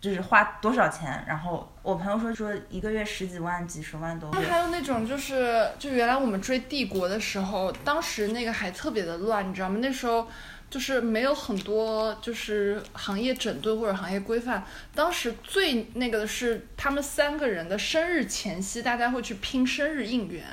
[0.00, 1.22] 就是花多少钱？
[1.28, 4.30] 然后我朋友说说一个月十几万、几十万都。
[4.30, 9.78] 还有那种就是，就原来我们追帝国的时候，当时那个还特别的乱，你知道吗？
[9.82, 10.26] 那时候
[10.70, 14.64] 就是没有很多就是行业整顿或者行业规范。
[14.94, 20.44] 当时最那个的是他们三个人的生日前夕，大家会去拼生日应援。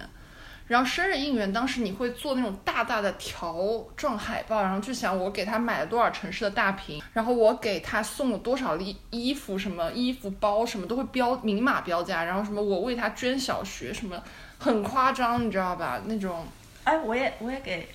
[0.67, 3.55] 然后生日应援，当时你会做那种大大的条
[3.95, 14.21] 状海报，然后去想我给他买了多少城市的大屏，然后我给他送了多少衣衣服，什么衣服包什么都会标明码标价，然后什么我为他捐小学什么，
[14.59, 16.01] 很夸张，你知道吧？
[16.05, 16.45] 那种
[16.83, 17.87] 哎，我也我也给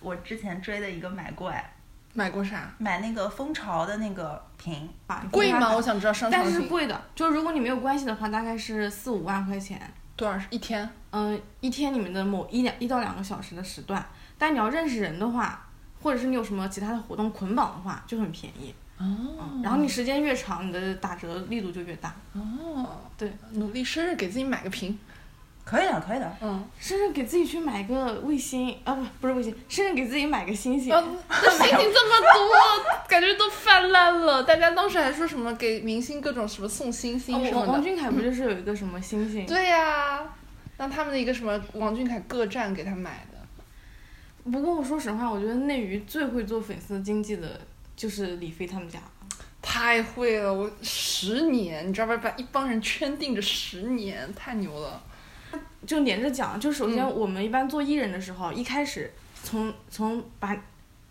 [0.00, 1.72] 我之前追的一个买过哎，
[2.12, 2.74] 买过啥？
[2.76, 4.88] 买那个蜂巢的那个屏，
[5.32, 5.74] 贵吗？
[5.74, 9.80] 我想知道商场但是是贵的，就如果你没有关系的话，大概是四五万块钱。
[10.16, 10.88] 多少一天？
[11.10, 14.04] 嗯，一天里面的某一两一到两个小时的时段，
[14.38, 15.66] 但你要认识人的话，
[16.02, 18.74] 或者是你有什么其他的活动捆绑的话，就很便宜。
[18.96, 19.04] 哦
[19.62, 22.14] 然后你时间越长，你的打折力度就越大。
[22.32, 24.96] 哦，对，努力生日给自己买个屏，
[25.64, 26.36] 可以的，可以的。
[26.42, 30.92] 嗯，生日给自己去买个卫星啊，不不是卫星，生日给自己买个星星。
[30.92, 34.42] 啊，那 星星这么多， 感觉都泛滥了。
[34.42, 37.56] 大家当时还说什么给明星各种什么送星星什么的。
[37.56, 39.46] 哦王王俊凯不就是有一个什么星星？
[39.46, 40.22] 对呀、
[40.76, 44.50] 让他们的一个什么王俊凯各站给他买的。
[44.50, 47.58] 不过我说实话，我觉得内娱最会做粉丝经济的
[47.96, 48.98] 就是李飞他们家。
[49.62, 52.14] 太会了，我十年，你知道吧？
[52.18, 55.02] 把一帮人圈定着十年，太牛了。
[55.86, 57.14] 就连着讲，就首先嗯。
[57.14, 60.56] 我们一般做艺人的时候，一开始从从把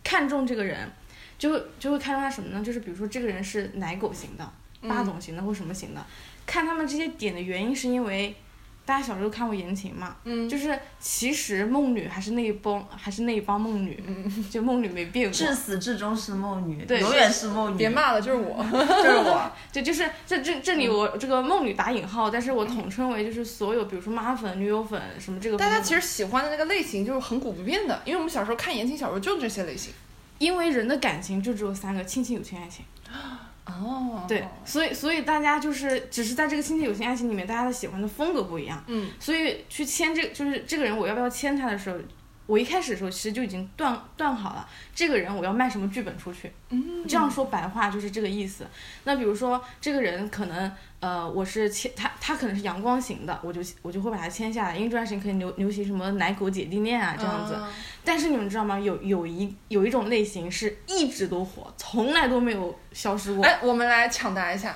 [0.04, 0.92] 看中这个人，
[1.38, 2.64] 就就会看中他什么呢？
[2.64, 4.52] 就是比如说这个人是奶狗型的、
[4.88, 6.06] 霸总型的或什么型的，
[6.46, 8.36] 看他们这些点的原因是因为
[8.86, 13.98] 大家小时候看过言情嘛，嗯就是其实梦女还是那一帮还是那一帮梦女，
[14.52, 17.78] 就梦女没变过，至死至终是梦女，对永远是梦女。
[17.78, 18.58] 别骂了，就是我。
[18.72, 19.52] 就是我。
[19.72, 25.58] 就就是这这这里我这个梦女打引号，但是我统称为就是所有比如说妈粉、女友粉什么这个。
[25.58, 29.94] 大家其实喜欢的那个类型就是恒古不变的，因为我们小时候看言情小说就这些类型。
[30.40, 32.84] 因为人的感情就只有三个：亲情、友情、爱情。
[33.66, 38.84] 哦对，所以所以大家就是只是在这个亲情、友情、爱情里面，大家的喜欢的风格不一样。
[38.88, 41.98] 嗯，所以去签这就是这个人，我要不要签他的时候，
[42.46, 46.52] 我一开始的时候其实就已经断断好了，这个人我要卖什么剧本出去。
[46.70, 48.66] 嗯，这样说白话就是这个意思。
[49.06, 57.56] 那比如说这个人可能呃，我是签他，他可能是阳光型的，我就我就会把他签下来，因为这段时间可以流流行什么奶狗姐弟恋啊这样子。
[57.58, 57.68] 嗯
[58.06, 58.78] 但是你们知道吗？
[58.78, 63.46] 有有一有一种类型是一直都火，从来都没有消失过。
[63.46, 64.76] 哎，我们来抢答一下，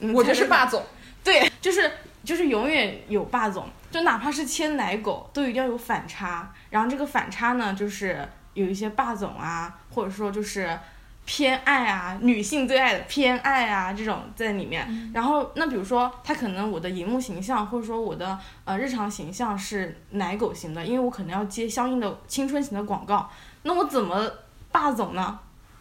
[0.00, 0.84] 嗯我就是霸总。
[1.24, 1.90] 对，就是
[2.26, 6.52] 就是永远有霸总，就哪怕是牵奶狗，都一定要有反差。
[6.68, 10.78] 然后这个反差呢，就是有一些霸总啊，或者说就是
[11.24, 15.10] 偏爱啊，女性最爱的偏爱啊这种在里面。
[15.14, 23.30] 然后那比如说他可能我的荧幕形象，或者说我的呃日常形象是奶狗型的，因为我可能要接相应的青春型的广告，
[23.62, 24.28] 那我怎么
[24.72, 25.38] 霸总呢？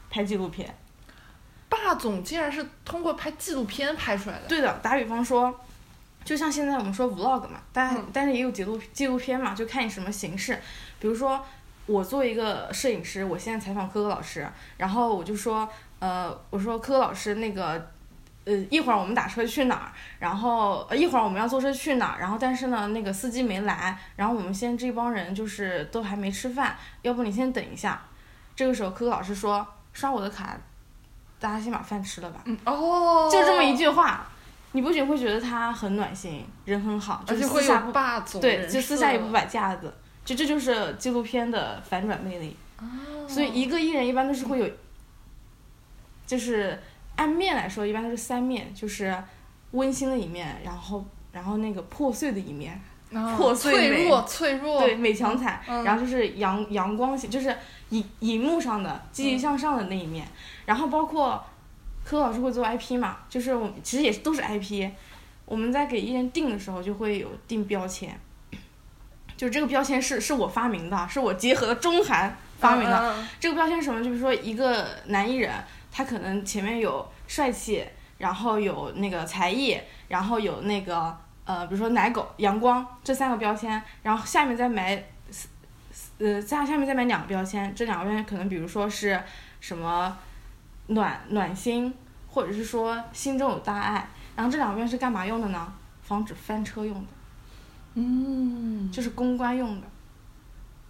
[0.09, 0.73] 拍纪录片。
[1.67, 4.47] 霸总竟然是通过拍纪录片拍出来的。
[4.47, 5.53] 对的，打比方说，
[6.25, 10.59] 就像现在我们说 vlog 嘛，但、嗯但是也有纪录纪录片嘛，就看你什么形式。
[10.99, 11.39] 比如说，
[11.85, 17.91] 我作为一个摄影师，我现在采访科科老师，然后我就说，呃，我说科科老师那个。
[18.47, 19.91] 呃，一会儿我们打车去哪儿？
[20.19, 22.19] 然后呃一会儿我们要坐车去哪儿？
[22.19, 27.99] 然后但是呢，那个司机没来，然后我们现在这帮人就是都还没吃饭，要不你先等一下。
[28.55, 30.55] 这个时候科科老师说刷我的卡，
[31.39, 32.41] 大家先把饭吃了吧。
[32.45, 34.27] 嗯哦，就这么一句话，
[34.75, 39.93] 你不仅会觉得他很暖心，人很好，就而且会有霸总对，人就私下也不摆架子，
[40.25, 42.57] 就这就是纪录片的反转魅力。
[42.79, 42.85] 哦
[43.25, 44.69] 所以一个艺人一般都是会有，
[46.27, 46.77] 就是
[47.15, 49.15] 按面来说，一般都是三面，就是
[49.71, 52.79] 温馨的一面，然后然后那个破碎的一面，
[53.11, 57.55] 哦破碎美脆弱脆弱，对，美强惨，嗯然后就是阳阳光型，就是
[57.89, 60.27] 荧荧幕上的积极向上的那一面，
[60.65, 61.41] 然后包括
[62.05, 64.91] 柯老师会做 IP 嘛，就是我们其实也是都是 IP，
[65.45, 68.17] 我们在给艺人定的时候就会有定标签，
[69.35, 74.03] 就这个标签是是我发明的，是我结合了中韩发明的，这个标签是什么？
[74.03, 75.51] 就是说一个男艺人，
[75.91, 77.83] 他可能前面有帅气，
[78.19, 79.75] 然后有那个才艺，
[80.07, 85.03] 然后有那个呃，比如说奶狗、阳光这三个标签，然后下面再买，
[86.19, 89.21] 呃，下下面再买两个标签，这两个标签可能比如说是
[89.59, 90.17] 什么
[90.87, 91.93] 暖暖心，
[92.27, 95.73] 或者是说心中有大爱，然后这两边是干嘛用的呢？
[96.01, 97.07] 防止翻车用的，
[97.95, 99.87] 嗯，就是公关用的。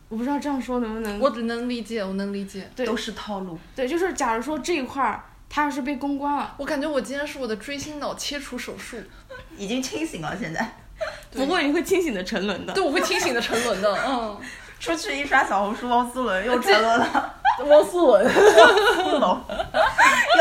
[0.09, 2.69] 我不知道这样说能不能我能理解，我能理解。
[2.75, 3.57] 对都是套路。
[3.75, 8.97] 对，就是假如说这一块儿他要是被公关了，我感觉我今天是我的追星脑切除手术，
[9.57, 10.77] 已经清醒了，现在
[11.31, 12.73] 不过你会清醒的沉沦的。
[12.73, 13.97] 对，我会清醒的沉沦的。
[14.05, 14.37] 嗯，
[14.79, 17.33] 出去一刷小红书，汪苏泷又沉沦了，
[17.65, 19.41] 汪苏泷，苏泷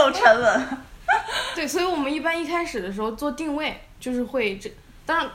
[0.04, 0.66] 又沉稳。
[1.54, 4.70] 对，所以我们一般一开始的时候做定位，就是会这，
[5.06, 5.28] 当然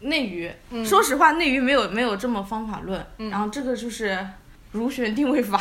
[0.00, 4.26] 内娱，嗯说实话，内娱没有没有这么方法论，嗯然后这个就是
[4.72, 5.58] 如选定位法，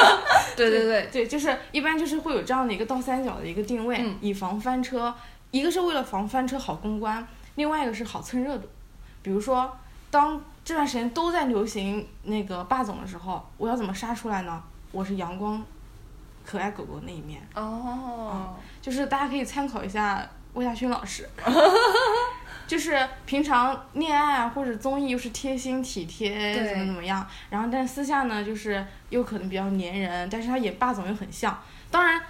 [0.56, 5.14] 对对对，对，就是一般就是会有这样的一个倒三角的一个定位，嗯以防翻车。
[5.52, 8.68] 一个是为了防翻车好公关，另外一个是好蹭热度。
[9.22, 9.74] 比如说，
[10.10, 14.62] 当这段时间都在流行那个霸总的时候，我要怎么杀出来呢？
[14.90, 15.64] 我是阳光
[16.46, 17.42] 可爱狗狗那一面。
[17.54, 21.28] 哦，就是大家可以参考一下魏大勋老师，
[22.66, 31.60] 就是平常恋爱啊或者综艺又是贴心体贴对怎么怎么样，然后但私下呢就是又可能比较粘人，但是他演霸总又很像。
[31.90, 32.20] 当然，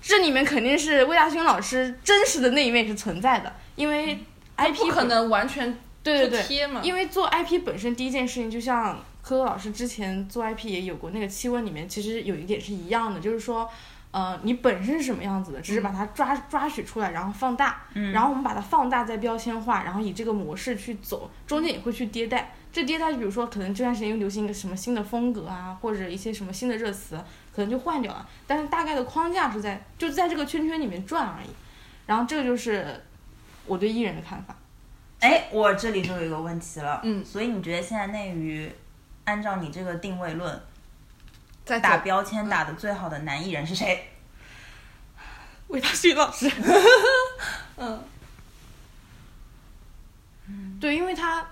[0.00, 4.18] 这里面肯定是魏大勋老师真实的那一面是存在的，因为
[4.56, 13.70] IP 不可能完全对对对，就贴嘛，因为做 IP 本身第一件事情，就像科科老师之前做 IP 也有过，那个七问里面其实有一点是一样的，就是说，
[14.10, 22.52] 呃，你本身是什么样子的，只是把它抓、抓取出来，然后放大，嗯然后我们把它放大再标签化，然后以这个模式去走，中间也会去迭代。
[22.72, 27.16] 这迭代，比如说可能这段时间又流行一个什么新的风格啊，或者一些什么新的热词，
[27.54, 31.48] 可能就换掉了，但是大概的框架是在就在这个圈圈里面转而已。
[32.06, 33.00] 然后这个就是
[33.66, 34.56] 我对艺人的看法。
[35.20, 38.68] 哎，我这里就有一个问题了，嗯所以你觉得现在内娱
[39.24, 40.60] 按照你这个定位论，
[41.64, 44.08] 在打标签打的最好的男艺人是谁？
[45.68, 46.50] 魏大勋老师。
[47.76, 48.04] 嗯，
[50.80, 51.46] 对，因为他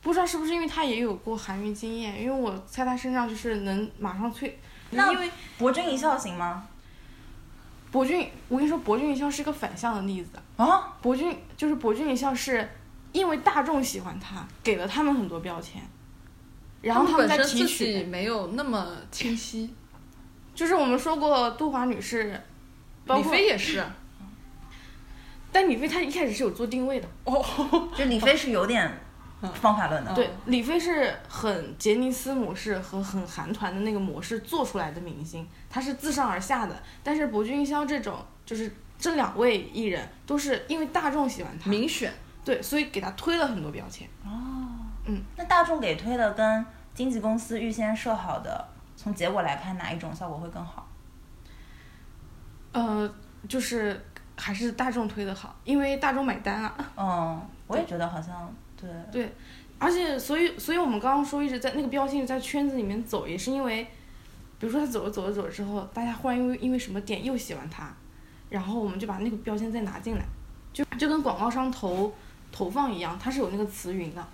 [0.00, 4.58] 不知道是不是因为他也有过韩娱经验，因为我在他身上就是能马上催。
[4.90, 6.66] 那因为博君一笑行吗？
[7.90, 10.30] 博君，我跟你说，博君一笑是一个反向的例子。
[10.56, 12.68] 啊，博君就是博君一笑是
[13.12, 15.80] 因为大众喜欢他，给了他们很多标签，
[16.84, 17.92] 然后他们再本身自提取。
[17.92, 19.74] 己没有那么清晰，
[20.54, 22.40] 就是我们说过杜华女士，
[23.06, 23.84] 包李括飞也是，
[25.50, 27.08] 但李飞她一开始是有做定位的。
[27.96, 29.00] 就李飞是有点
[29.54, 30.12] 方法论的。
[30.14, 36.82] 对，李飞是很杰尼斯模式和很韩团的那个模式做出来的明星，他是自上而下的。
[37.02, 42.12] 但是博君一笑这种，就是这两位艺人都是因为大众喜欢他，民选，
[42.44, 44.08] 对，所以给他推了很多标签。
[45.36, 50.86] 那大众给推的跟经纪公司预先设好的，从结果来看哪一种效果会更好？
[52.72, 53.12] 呃，
[53.48, 54.04] 就是
[54.36, 56.74] 还是大众推的好，因为大众买单啊。
[56.96, 59.34] 嗯，我我也觉得好像对对，
[59.78, 63.84] 而且，所以，所以我们刚刚说一直在那个标签在圈子里面走，也是因为，
[64.58, 67.92] 比如说他走着走着走着之后，大家忽然因为因为什么点又喜欢他，
[68.48, 70.24] 然后我们就把那个标签再拿进来，
[70.72, 72.12] 就就跟广告商投
[72.52, 74.24] 投放一样，它是有那个词云的，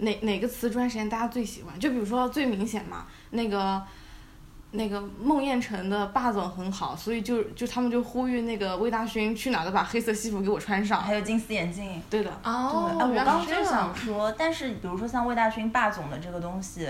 [0.00, 1.78] 哪哪个词这段时间大家最喜欢？
[1.78, 3.82] 就比如说最明显嘛，那个。
[4.72, 11.02] 那个孟宴臣的霸总很好，所以就就他们就呼吁那个魏大勋去哪都把黑色西服给我穿上。
[11.02, 16.88] 还有金丝眼镜，对的，哦哎，我原来刚就想说，但是比如说像魏大勋霸总的这个东西，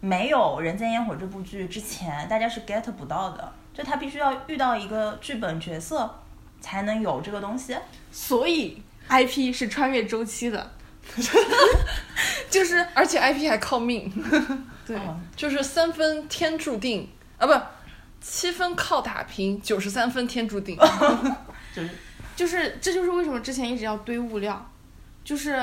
[0.00, 6.12] 没有《人间烟火》这部剧之前，大家是 get 不到的，就他必须要遇到一个剧本角色，
[6.60, 7.76] 才能有这个东西。
[8.10, 10.72] 所以 IP 是穿越周期的，
[12.50, 14.10] 就是而且 IP 还靠命，
[14.86, 14.96] 对。
[14.96, 17.54] 哦就是三分天注定啊，不，
[18.20, 20.76] 七分靠打拼，九十三分天注定。
[21.74, 21.90] 就是
[22.36, 24.70] 就是这就是为什么之前一直要堆物料，
[25.24, 25.54] 就是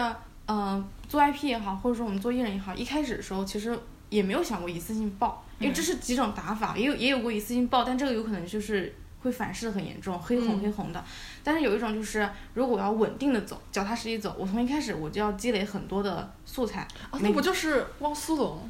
[0.48, 3.78] 嗯、呃做 IP 也好，或者说我们做艺人也好，一开始的时候其实
[4.10, 8.94] 也没有想过一次性爆，因为这是几种打法，也有也有过一次性爆，但这个有可能就是
[9.28, 11.04] 会反噬得很严重，黑红嗯黑红的。
[11.44, 16.88] 但是有一种就是，如果我要稳定的走，脚踏实地走，我从一开始我就要积累很多的素材。
[17.12, 18.70] 啊，那不就是汪苏泷？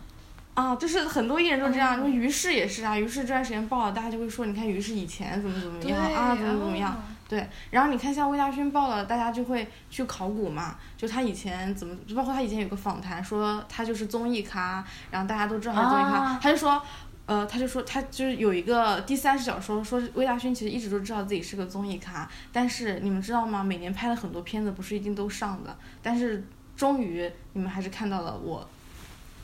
[0.56, 6.92] 啊，就是很多艺人都这样，因为于适也是啊，于适这段时间爆了，大家就会说，你看于适以前怎么怎么样啊，怎么怎么样。
[6.92, 6.98] 哦
[7.30, 14.82] 对，然后你看像魏大勋爆了，大家就会去考古嘛，就他以前怎么，就包括他以前有个访谈说他就是综艺咖，
[15.12, 16.82] 然后大家都知道他是综艺咖，啊他就说。
[17.28, 23.62] 呃，他就说他就是有一个第三视角说说魏大勋其实一直都知道自己是个综艺咖，但是你们知道吗？
[23.62, 26.44] 每年拍了很多片子，不是一定都上的，但是
[26.76, 28.66] 终于你们还是看到了我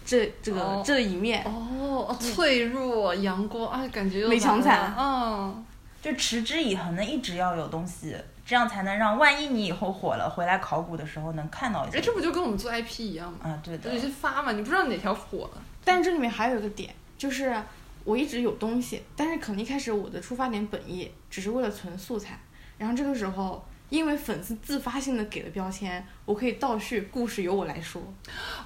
[0.06, 1.44] 这这个、哦这一面。
[1.44, 5.66] 哦，哦脆弱、阳光啊，感觉又美强惨了嗯，
[6.02, 8.16] 就持之以恒的一直要有东西，
[8.46, 11.98] 这样才能让万一你以后火了，回来考古的时候能看到一些。
[11.98, 13.40] 哎，这不就跟我们做 IP 一样吗？
[13.44, 15.62] 啊，对的就，有些发嘛，你不知道哪条火了。
[15.84, 17.56] 但是这里面还有一个点，就是
[18.04, 22.40] 我一直有东西，但是可能一开始我的出发点本意只是为了存素材，
[22.78, 28.02] 然后这个时候因为粉丝自发性的给了标签，我可以倒叙故事由我来说。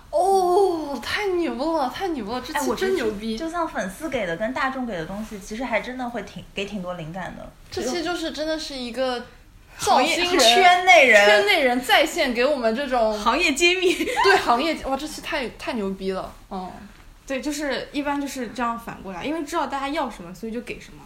[0.09, 3.37] 哦，太牛了，太牛了，这哎，期我真牛逼！
[3.37, 7.51] 就像粉丝给的跟大众给的东西，其实还真的会挺给挺多灵感的。
[7.69, 9.19] 这期就是真的是一个
[9.77, 16.71] 造行业星人、圈内人，圈内人在线给我们这种行业揭秘，对行业哇，这期太太牛逼了，嗯，
[17.27, 21.03] 对，就是一般就是这样反过来，因为知道大家要什么，所以就给什么。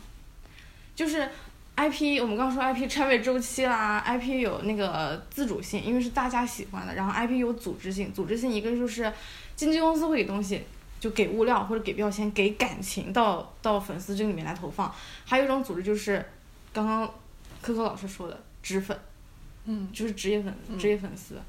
[0.95, 1.27] 就是
[1.75, 9.11] IP，我们刚刚说 IP 拆位周期啦，IP 有那个自主性，因为是大家喜欢的，然后 IP 有组织性，组织性一个就是
[9.55, 10.61] 经纪公司会给东西，
[10.99, 14.93] 就给物料或者给标签，给感情到到粉丝这里面来投放，
[15.25, 16.23] 还有一种组织就是
[16.71, 17.11] 刚刚
[17.61, 18.95] 科科老师说的纸粉，
[19.65, 21.41] 嗯，就是职业粉职业粉丝。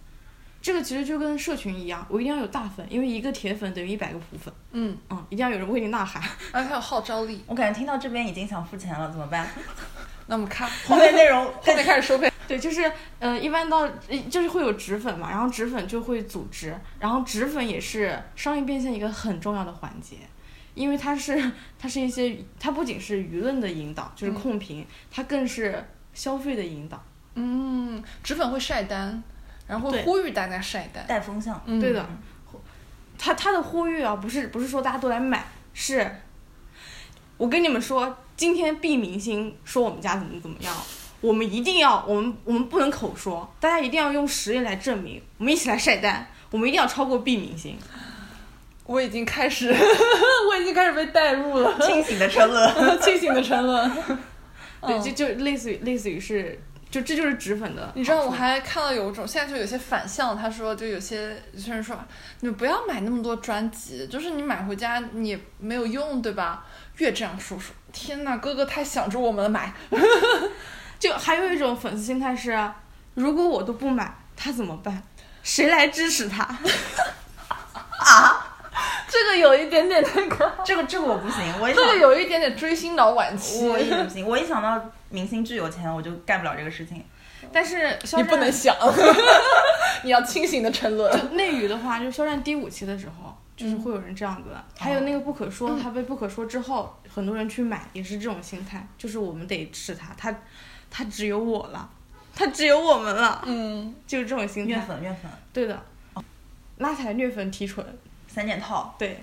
[0.63, 4.55] 这个其实就跟社群一样，我一定要有大粉，因为一个铁粉等于一百个普粉。
[4.71, 6.23] 嗯，嗯，一定要有人为你呐喊。
[6.53, 7.43] 而且还有号召力。
[7.47, 9.47] 我感觉听到这边已经想付钱了，怎么办？
[10.29, 12.31] 那我们看 后面内容后面开始收费。
[12.47, 20.17] 对，就是呃，一般到呃就是会有纸粉嘛，然后纸粉就会组织，然后纸粉也是商业变现一个很重要的环节，
[20.75, 25.85] 因为它是它是一些它不仅是舆论的引导，就是控评，它更是
[26.15, 27.03] 消费的引导。
[27.35, 29.23] 嗯，纸粉会晒单，
[29.73, 31.03] 然后呼吁大家晒单。
[31.09, 31.59] 带风向。
[31.65, 32.07] 嗯，对的，
[33.19, 36.15] 他他的呼吁啊，不是不是说大家都来买，是，
[37.39, 40.77] 我跟你们说，今天 B 明星说我们家怎么怎么样，
[41.23, 47.79] 我们一定要，我们我们不能口说，大家一定要用实力来证明，我们一起来晒单，我们一定要超过 B 明星。
[48.85, 53.01] 我已经开始， 我已经开始被带入了，清醒的沉沦。
[53.01, 53.91] 清醒的沉沦。
[54.85, 56.61] 对，嗯就就类似于类似于是，
[56.93, 57.91] 就这就是脂粉的。
[57.95, 61.97] 你知道我还看到有一种，现在就有些反向，他说就有些有些人说，
[62.41, 66.67] 你们不要买那么多专辑，就是你买回家你没有用，对吧？
[66.99, 69.73] 越这样说说，天呐，哥哥太想着我们了，买。
[71.01, 72.71] 就还有一种粉丝心态是，
[73.15, 75.03] 如果我都不买，他怎么办？
[75.43, 76.45] 谁来支持他？
[78.05, 78.49] 啊
[79.09, 83.67] 这个有一点点那个，这个这个我不行，我这个有一点点追星脑晚期。
[83.67, 87.05] 我也不行，我一想到明星巨有钱，我就干不了这个事情。
[87.53, 88.75] 但是肖你不能想，
[90.05, 91.37] 你要清醒的沉沦。
[91.37, 94.51] 内娱的话，就肖战第五期的时候，就是会有人这样子。
[94.51, 94.65] 的。
[94.79, 100.35] 还有那个不可说，他被不可说之后，很多人去买，也是这种心态，就是我们得吃他，他
[100.91, 101.91] 他只有我了，
[102.35, 104.69] 他只有我们了，嗯，就是这种心态。
[104.69, 104.83] 虐态。
[104.87, 105.83] 粉虐粉，对的，
[106.79, 107.85] 拉踩虐粉提纯，
[108.29, 108.95] 三件套。
[108.97, 109.21] 对，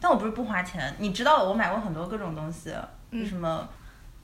[0.00, 2.74] 但我不是不花钱，你知道我买过很多各种东西，
[3.12, 3.24] 嗯。
[3.24, 3.68] 什么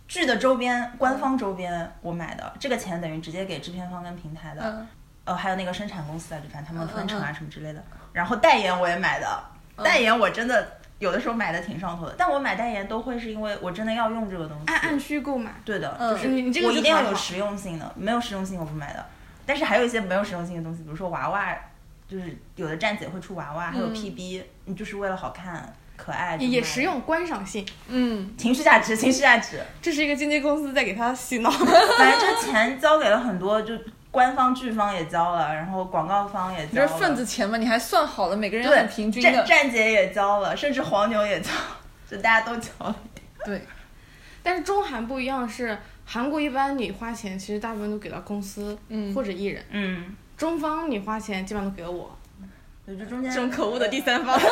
[0.06, 4.62] 剧的周边、官方周边我买的，这个钱等于直接给制片方跟平台的。
[4.62, 4.86] 嗯
[5.24, 7.82] 呃，还有那个生产公司啊，就反正他们分成啊嗯什么之类的。
[8.12, 9.44] 然后代言我也买的，
[9.82, 14.64] 代言我真的有的时候买的挺上头的，但我买代言都会是因为我真的要用这个东西。
[14.66, 15.54] 按按需购买。
[15.64, 19.06] 对的，嗯就是你你这个我一定要有实用性的，没有实用性我不买的。
[19.46, 21.56] 但是还有一些没有实用性的东西，比如说娃娃，
[22.06, 29.60] 就是有的站姐会出娃娃，还有嗯 PB，你就是为了好看、可爱，也也实，用，观赏性，嗯，情绪价值，情绪价值。
[29.80, 31.50] 这是一个经纪公司在给他洗脑。
[31.98, 33.72] 反正这钱交给了很多，就
[34.10, 37.56] 官方、剧方也交了，然后广告方也交了，你这是份子钱嘛？
[37.56, 39.44] 你还算好了，每个人对很平均站的。
[39.44, 41.50] 站姐也交了，甚至黄牛也交，
[42.10, 42.96] 就大家都交了。
[43.44, 43.62] 对，
[44.42, 52.16] 但是中韩不一样是，韩国一般你花钱其实大部分都给到公司嗯或者艺人，嗯，中方你花钱基本上都给了我，
[52.86, 54.38] 对，就中间这种可恶的第三方。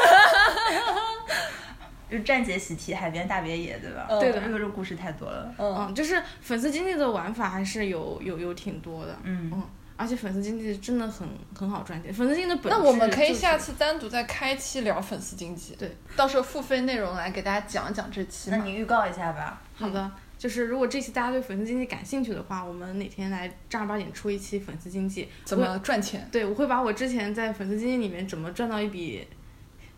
[2.11, 4.07] 就站姐喜提海边大别野，对吧？
[4.09, 4.21] 嗯。
[4.21, 4.41] 对的。
[4.41, 5.55] 这个这个故事太多了。
[5.59, 9.51] 嗯，嗯，就是粉丝经济的玩法还是有有有挺多的，嗯。
[9.55, 9.63] 嗯，
[10.03, 18.51] 而且粉丝经济真的很很好赚钱，粉丝经济的本质那我们可以下次单独再开期聊粉丝经济，对，到时候付费内容来给大家讲一讲这期。
[18.51, 19.63] 那你预告一下吧。
[19.75, 20.11] 好的。
[20.37, 26.29] 就是如果这期大家对粉丝经济感兴趣的话，我们哪天来正儿八经出一期粉丝经济，怎么赚钱？
[26.33, 29.25] 对，我会把我之前在粉丝经济里面怎么赚到一笔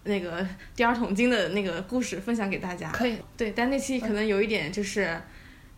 [0.03, 0.47] 那个
[0.77, 2.91] 第二桶金的那个故事分享给大家。
[2.91, 5.19] 可以，对，但那期可能有一点就是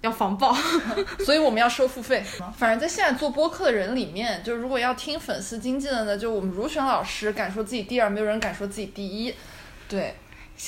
[0.03, 0.57] 要防爆。
[1.25, 2.25] 所以我们要收付费。
[2.57, 9.35] 反正在现在做播客的人里面，就如果要听粉丝经济的呢，就我们如选老师敢说自己第二，没有人敢说自己第一。
[9.89, 10.15] 对，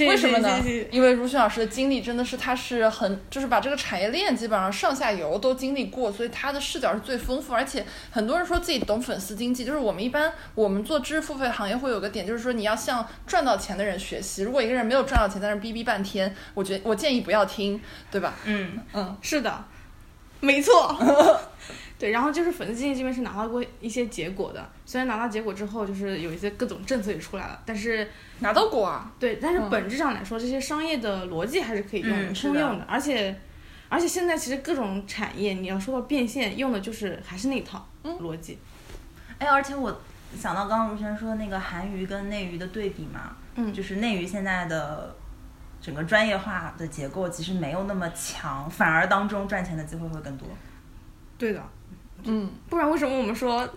[0.01, 0.63] 为什么呢？
[0.91, 7.55] 因为如璇老师的经历真的是，他是很就是把这个产业链基本上上下游都经历过，所以他的视角是最丰富。
[7.55, 14.43] 而且很多人说自己懂粉丝经济，就是我们一般我们做知识付费行业会有个点，就是说你要向赚到钱的人学习。
[14.43, 17.81] 如果一个人没有赚到钱，在那儿逼逼半天，我觉得我建议不要听，
[18.11, 18.35] 对吧？
[18.45, 19.65] 嗯，嗯，是的，
[20.41, 20.99] 没错。
[21.99, 29.13] 对，然后就是粉丝经济这边是拿到过一些结果的，虽然拿到结果之后，就是有一些各种政策也出来了，但是拿到过啊。
[29.19, 33.37] 对，但是嗯本质上来说，这些商业的逻辑还是可以用的，嗯通用的，而且
[33.89, 38.59] 而且现在其实各种产业，你要说到变现，用的就是还是那套嗯逻辑。
[39.39, 40.01] 哎，而且我
[40.39, 45.13] 想到刚刚如轩说那个韩娱跟内娱的对比嘛，嗯就是内娱现在的
[45.81, 50.47] 整个专业化的结构其实没有那么强，反而当中赚钱的机会会更多。
[51.37, 51.63] 对的，
[52.25, 53.69] 嗯，不然为什么我们说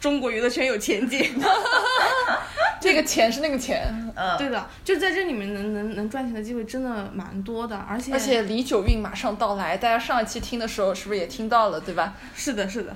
[0.00, 1.20] 中国娱乐圈有前景？
[2.80, 12.14] 这个钱是那个钱，嗯，对的，就在这里面能能能赚钱的机会真的蛮多的，而且而且李九运马上到来，大家上一期听的时候是不是也听到了，对吧？
[12.34, 12.94] 是的，是的，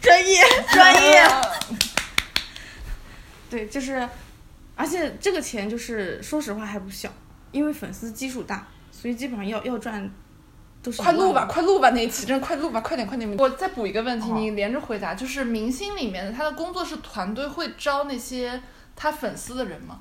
[0.00, 0.42] 专业。
[0.72, 1.22] 专业。
[3.50, 4.08] 对，就是，
[4.76, 7.12] 而且这个钱就是说实话还不小，
[7.50, 10.08] 因为粉丝基数大，所以基本上要要赚
[10.82, 13.36] 都是快录吧，快录吧，那一期真的快录吧，快点快点！
[13.36, 18.60] 我再补一个问题，哦你连着回答，就是明星里面的他的工作室团队会招那些
[18.96, 19.98] 他粉丝的人吗？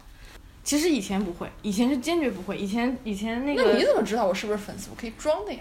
[0.64, 4.90] 其实以前不会，以前是坚决不会，以前以前那个那你怎么知道我是不是粉丝？
[4.92, 5.60] 我可以装的呀。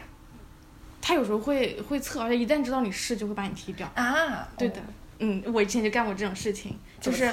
[1.01, 3.91] 他有时候会会测，而且一旦知道你是，就会把你踢掉。
[3.95, 4.81] 啊，对的，
[5.21, 7.33] 嗯，我以前就干过这种事情，就是？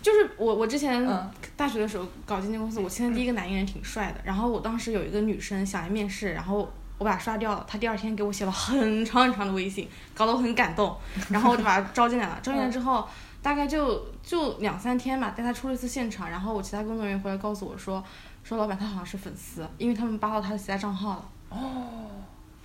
[0.00, 10.94] 就是我我之前嗯大学的时候搞经纪公司，我签的第一个男艺人挺帅的，然后我当时有一个女生想来面试，然后我把他刷掉了，他第二天给我写了很长很长的微信，搞得我很感动，
[11.30, 13.08] 然后我就把他招进来了，招进来之后。
[13.40, 18.02] 大概就就两三天吧，带他出了一次现场，然后我其他工作人员回来告诉我说，
[18.42, 21.86] 说老板他好像是粉丝，因为他们扒到他的其他账号了，哦，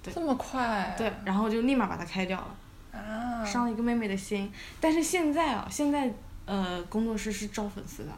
[0.02, 0.96] 对这么快？
[0.98, 3.00] 对，然后就立马把他开掉了。
[3.00, 4.52] 啊，伤了一个妹妹的心。
[4.82, 6.12] 但是现在啊，现在
[6.46, 8.12] 呃，工作室是招粉丝的，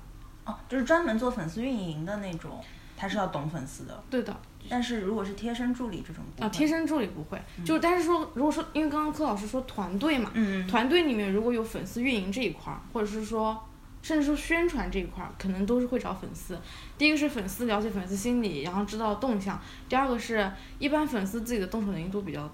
[0.45, 2.63] 哦，就是专门做粉丝运营的那种，
[2.95, 4.03] 他是要懂粉丝的。
[4.09, 4.35] 对的
[4.69, 13.61] 但是如果是贴身助理这种啊，贴身助理不会，就但是说，如果说因为刚刚柯老师说团队嘛，嗯，团队里面如果有粉丝运营这一块儿，或者是说。
[14.01, 16.55] 甚至说宣传这一块儿，可能都是会找粉丝。
[16.95, 19.57] 第一个是粉丝了解粉丝心理，然后知道动向；
[19.89, 20.47] 第二个是
[20.77, 22.47] 一般粉丝自己的动手能力都比较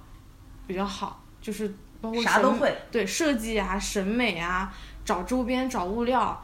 [0.65, 2.73] 比较好，就是包括审啥都会。
[2.89, 6.41] 对设计啊、审美啊、找周边、找物料，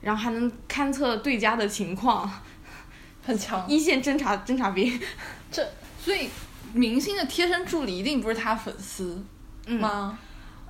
[0.00, 2.28] 然后还能勘测对家的情况，
[3.28, 3.64] 很强。
[3.68, 4.98] 一线侦察侦察兵。
[5.52, 5.62] 这
[6.02, 6.28] 所以
[6.72, 9.22] 明星的贴身助理一定不是他粉丝
[9.66, 10.18] 嗯，吗？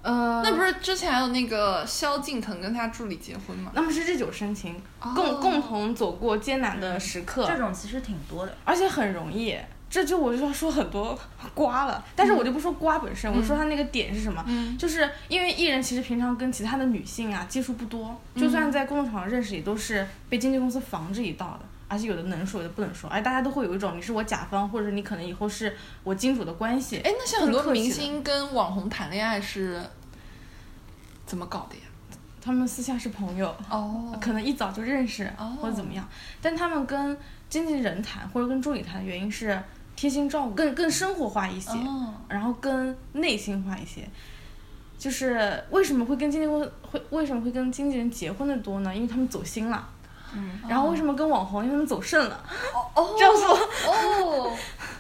[0.02, 3.70] 呃，那不是之前还有那个萧敬腾跟他助理结婚吗？
[3.74, 8.52] 那么是日久生情，哦共共同走过艰难的时刻，这种其实挺多的。
[8.64, 9.56] 而且很容易。
[9.90, 11.18] 这就我就要说很多
[11.54, 25.74] 瓜了，但是我就不说瓜本身，我说他那个点是什么，嗯就是因为艺人其实平常跟其他的女性啊接触不多，就算在公众场合认识，也都是被经纪公司防着一道的，而且有的能说，有的不能说，哎大家都会有一种你是我甲方，或者你可能以后是
[26.04, 26.98] 我金主的关系。
[26.98, 29.82] 哎，那像很多明星跟网红谈恋爱是
[31.24, 31.82] 怎么搞的呀？
[32.40, 36.08] 他们私下是朋友，哦可能一早就认识、哦或者怎么样，
[36.40, 37.16] 但他们跟
[37.48, 39.60] 经纪人谈或者跟助理谈的原因是
[39.96, 44.08] 贴心照顾，更更生活化一些，哦，然后更内心化一些。
[44.96, 48.94] 就是为什么会跟经纪公会为什么会跟经纪人结婚的多呢？
[48.94, 49.88] 因为他们走心了。
[50.34, 51.62] 嗯，然后为什么跟网红？
[51.64, 52.44] 因为他们走肾了。
[52.94, 53.54] 哦， 这样说
[53.86, 54.56] 哦，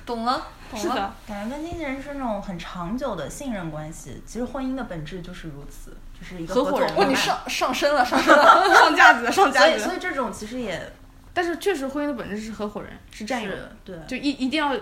[0.06, 0.82] 懂了， 懂了。
[0.82, 4.22] 是的，感觉跟经纪人是那种很长久的信任关系。
[4.26, 8.74] 其实婚姻的本质就是如此，就是一个合伙人哇，你上上升了， 上升了。
[8.74, 9.84] 上架子的，上架所以子。
[9.84, 10.92] 所以这种其实也
[11.32, 13.50] 但是确实，婚姻的本质是合伙人，是战友，
[13.84, 14.74] 对，就一一定要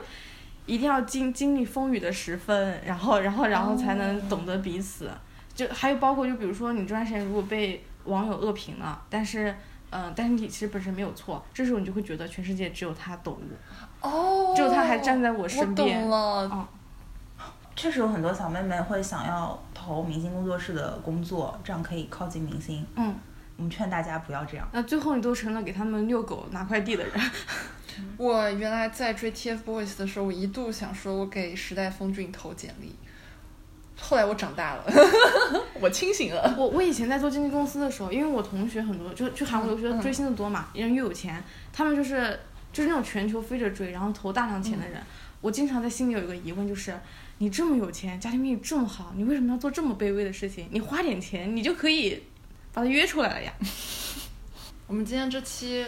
[0.65, 5.11] 一定要经经历风雨的时分，然后然后然后才能懂得彼此。
[5.55, 9.55] 就还有包括就比如说你这段时间如果被网友恶评了，但是
[9.91, 13.39] 嗯、呃但是你其实本身没有错，这时候你就会觉得全世界只有他懂
[14.03, 14.09] 我。
[14.09, 16.17] 哦，只有他还站在我身边我懂了。
[16.57, 16.69] 哦，
[17.75, 22.87] 确实有很多小妹妹会想要投明星工作室的工作，这样可以靠近明星。
[22.97, 23.15] 嗯，
[23.57, 24.67] 我们劝大家不要这样。
[24.73, 27.13] 那最后你都成了给他们遛狗拿快递的人。
[28.19, 32.95] 我原来在追 TFBOYS 的时候，我一度想说我给时代峰峻投简历，
[33.99, 34.85] 后来我长大了，
[35.81, 36.55] 我清醒了。
[36.57, 41.43] 我我以前在做经纪公司的时候，因为我同学很多，就去韩国留学嗯追星的多嘛，人又有钱，
[41.73, 42.39] 他们就是
[42.73, 45.01] 就是那种全球飞着追，然后投大量钱的人。
[45.41, 46.99] 我经常在心里有一个疑问，就是
[47.39, 50.67] 你这么有钱，家庭背景这么好，你为什么要做这么卑微的事情？
[50.71, 52.23] 你花点钱，你就可以
[52.73, 53.53] 把他约出来了呀。
[54.87, 55.85] 我们今天这期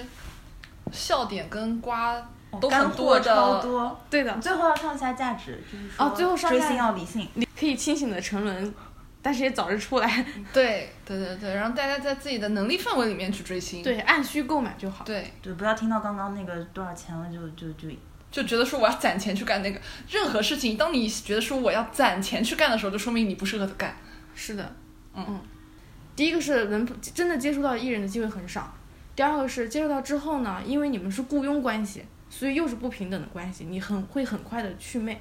[0.93, 2.31] 笑点跟瓜
[2.61, 4.01] 都干很多货超的，多。
[4.09, 7.29] 对的，最后要上下价值，就是说哦最后上下追星要理性。
[7.35, 8.75] 你可以清醒的沉沦，
[9.21, 10.25] 但是也早日出来。
[10.53, 15.05] 对对对对，然后大家在自己的能力范围里面去追星，对，按需购买就好。
[15.05, 17.89] 对，对，不要听到刚刚那个多少钱了就就就
[18.31, 23.97] 就觉得说我要攒钱去干那个任何事情，当你觉得说我要攒钱去干的时候，就说明你不适合干。
[24.35, 24.73] 是的，
[25.15, 25.41] 嗯嗯。
[26.15, 28.75] 第一个是能真的接触到艺人的机会很少，
[29.15, 35.21] 第二个是接触到之后呢，因为你们是雇佣关系，所以又是不平等的关系，你很会很快的祛魅。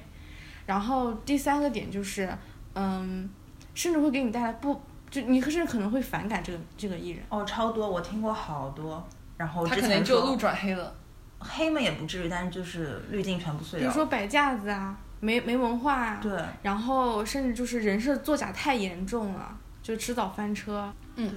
[0.66, 2.30] 然后第三个点就是，
[2.74, 3.28] 嗯，
[3.74, 4.80] 甚至会给你带来不
[5.10, 7.22] 就你甚至可能会反感这个这个艺人。
[7.28, 9.02] 哦超多，我听过好多。
[9.36, 10.94] 然后他可能就路转黑了。
[11.40, 13.84] 黑嘛也不至于，但是就是滤镜全部碎了。
[13.84, 20.92] 比如说摆架子啊，没没文化啊，对然后甚至就是人设作假太严重了，就迟早翻车。
[21.14, 21.28] 对，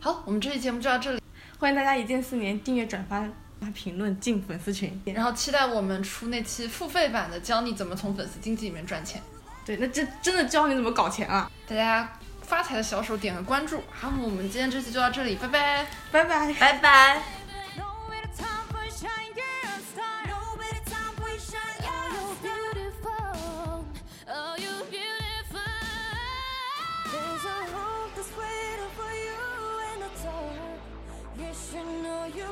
[0.00, 1.20] 好，我们这期节目就到这里，
[1.58, 3.28] 欢迎大家一键四连订阅、转发、
[3.62, 5.00] 发评论进粉丝群。
[5.06, 9.22] 然后期待我们出那期付费版的，教你怎么从粉丝经济里面赚钱。
[9.64, 11.48] 对，那这真的教你怎么搞钱啊！
[11.68, 13.80] 大家发财的小手点个关注。
[13.92, 15.86] 好，我们今天这期就到这里，拜拜。
[16.10, 16.52] 拜拜。
[16.54, 17.22] 拜拜。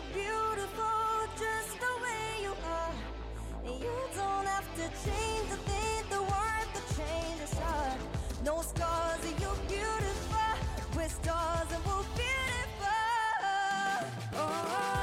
[0.02, 0.49] Time for
[4.80, 7.98] to change the thing, the world the change the sun.
[8.46, 10.56] No stars, are you beautiful?
[10.96, 12.86] We're stars and we're beautiful.
[14.36, 14.99] Oh.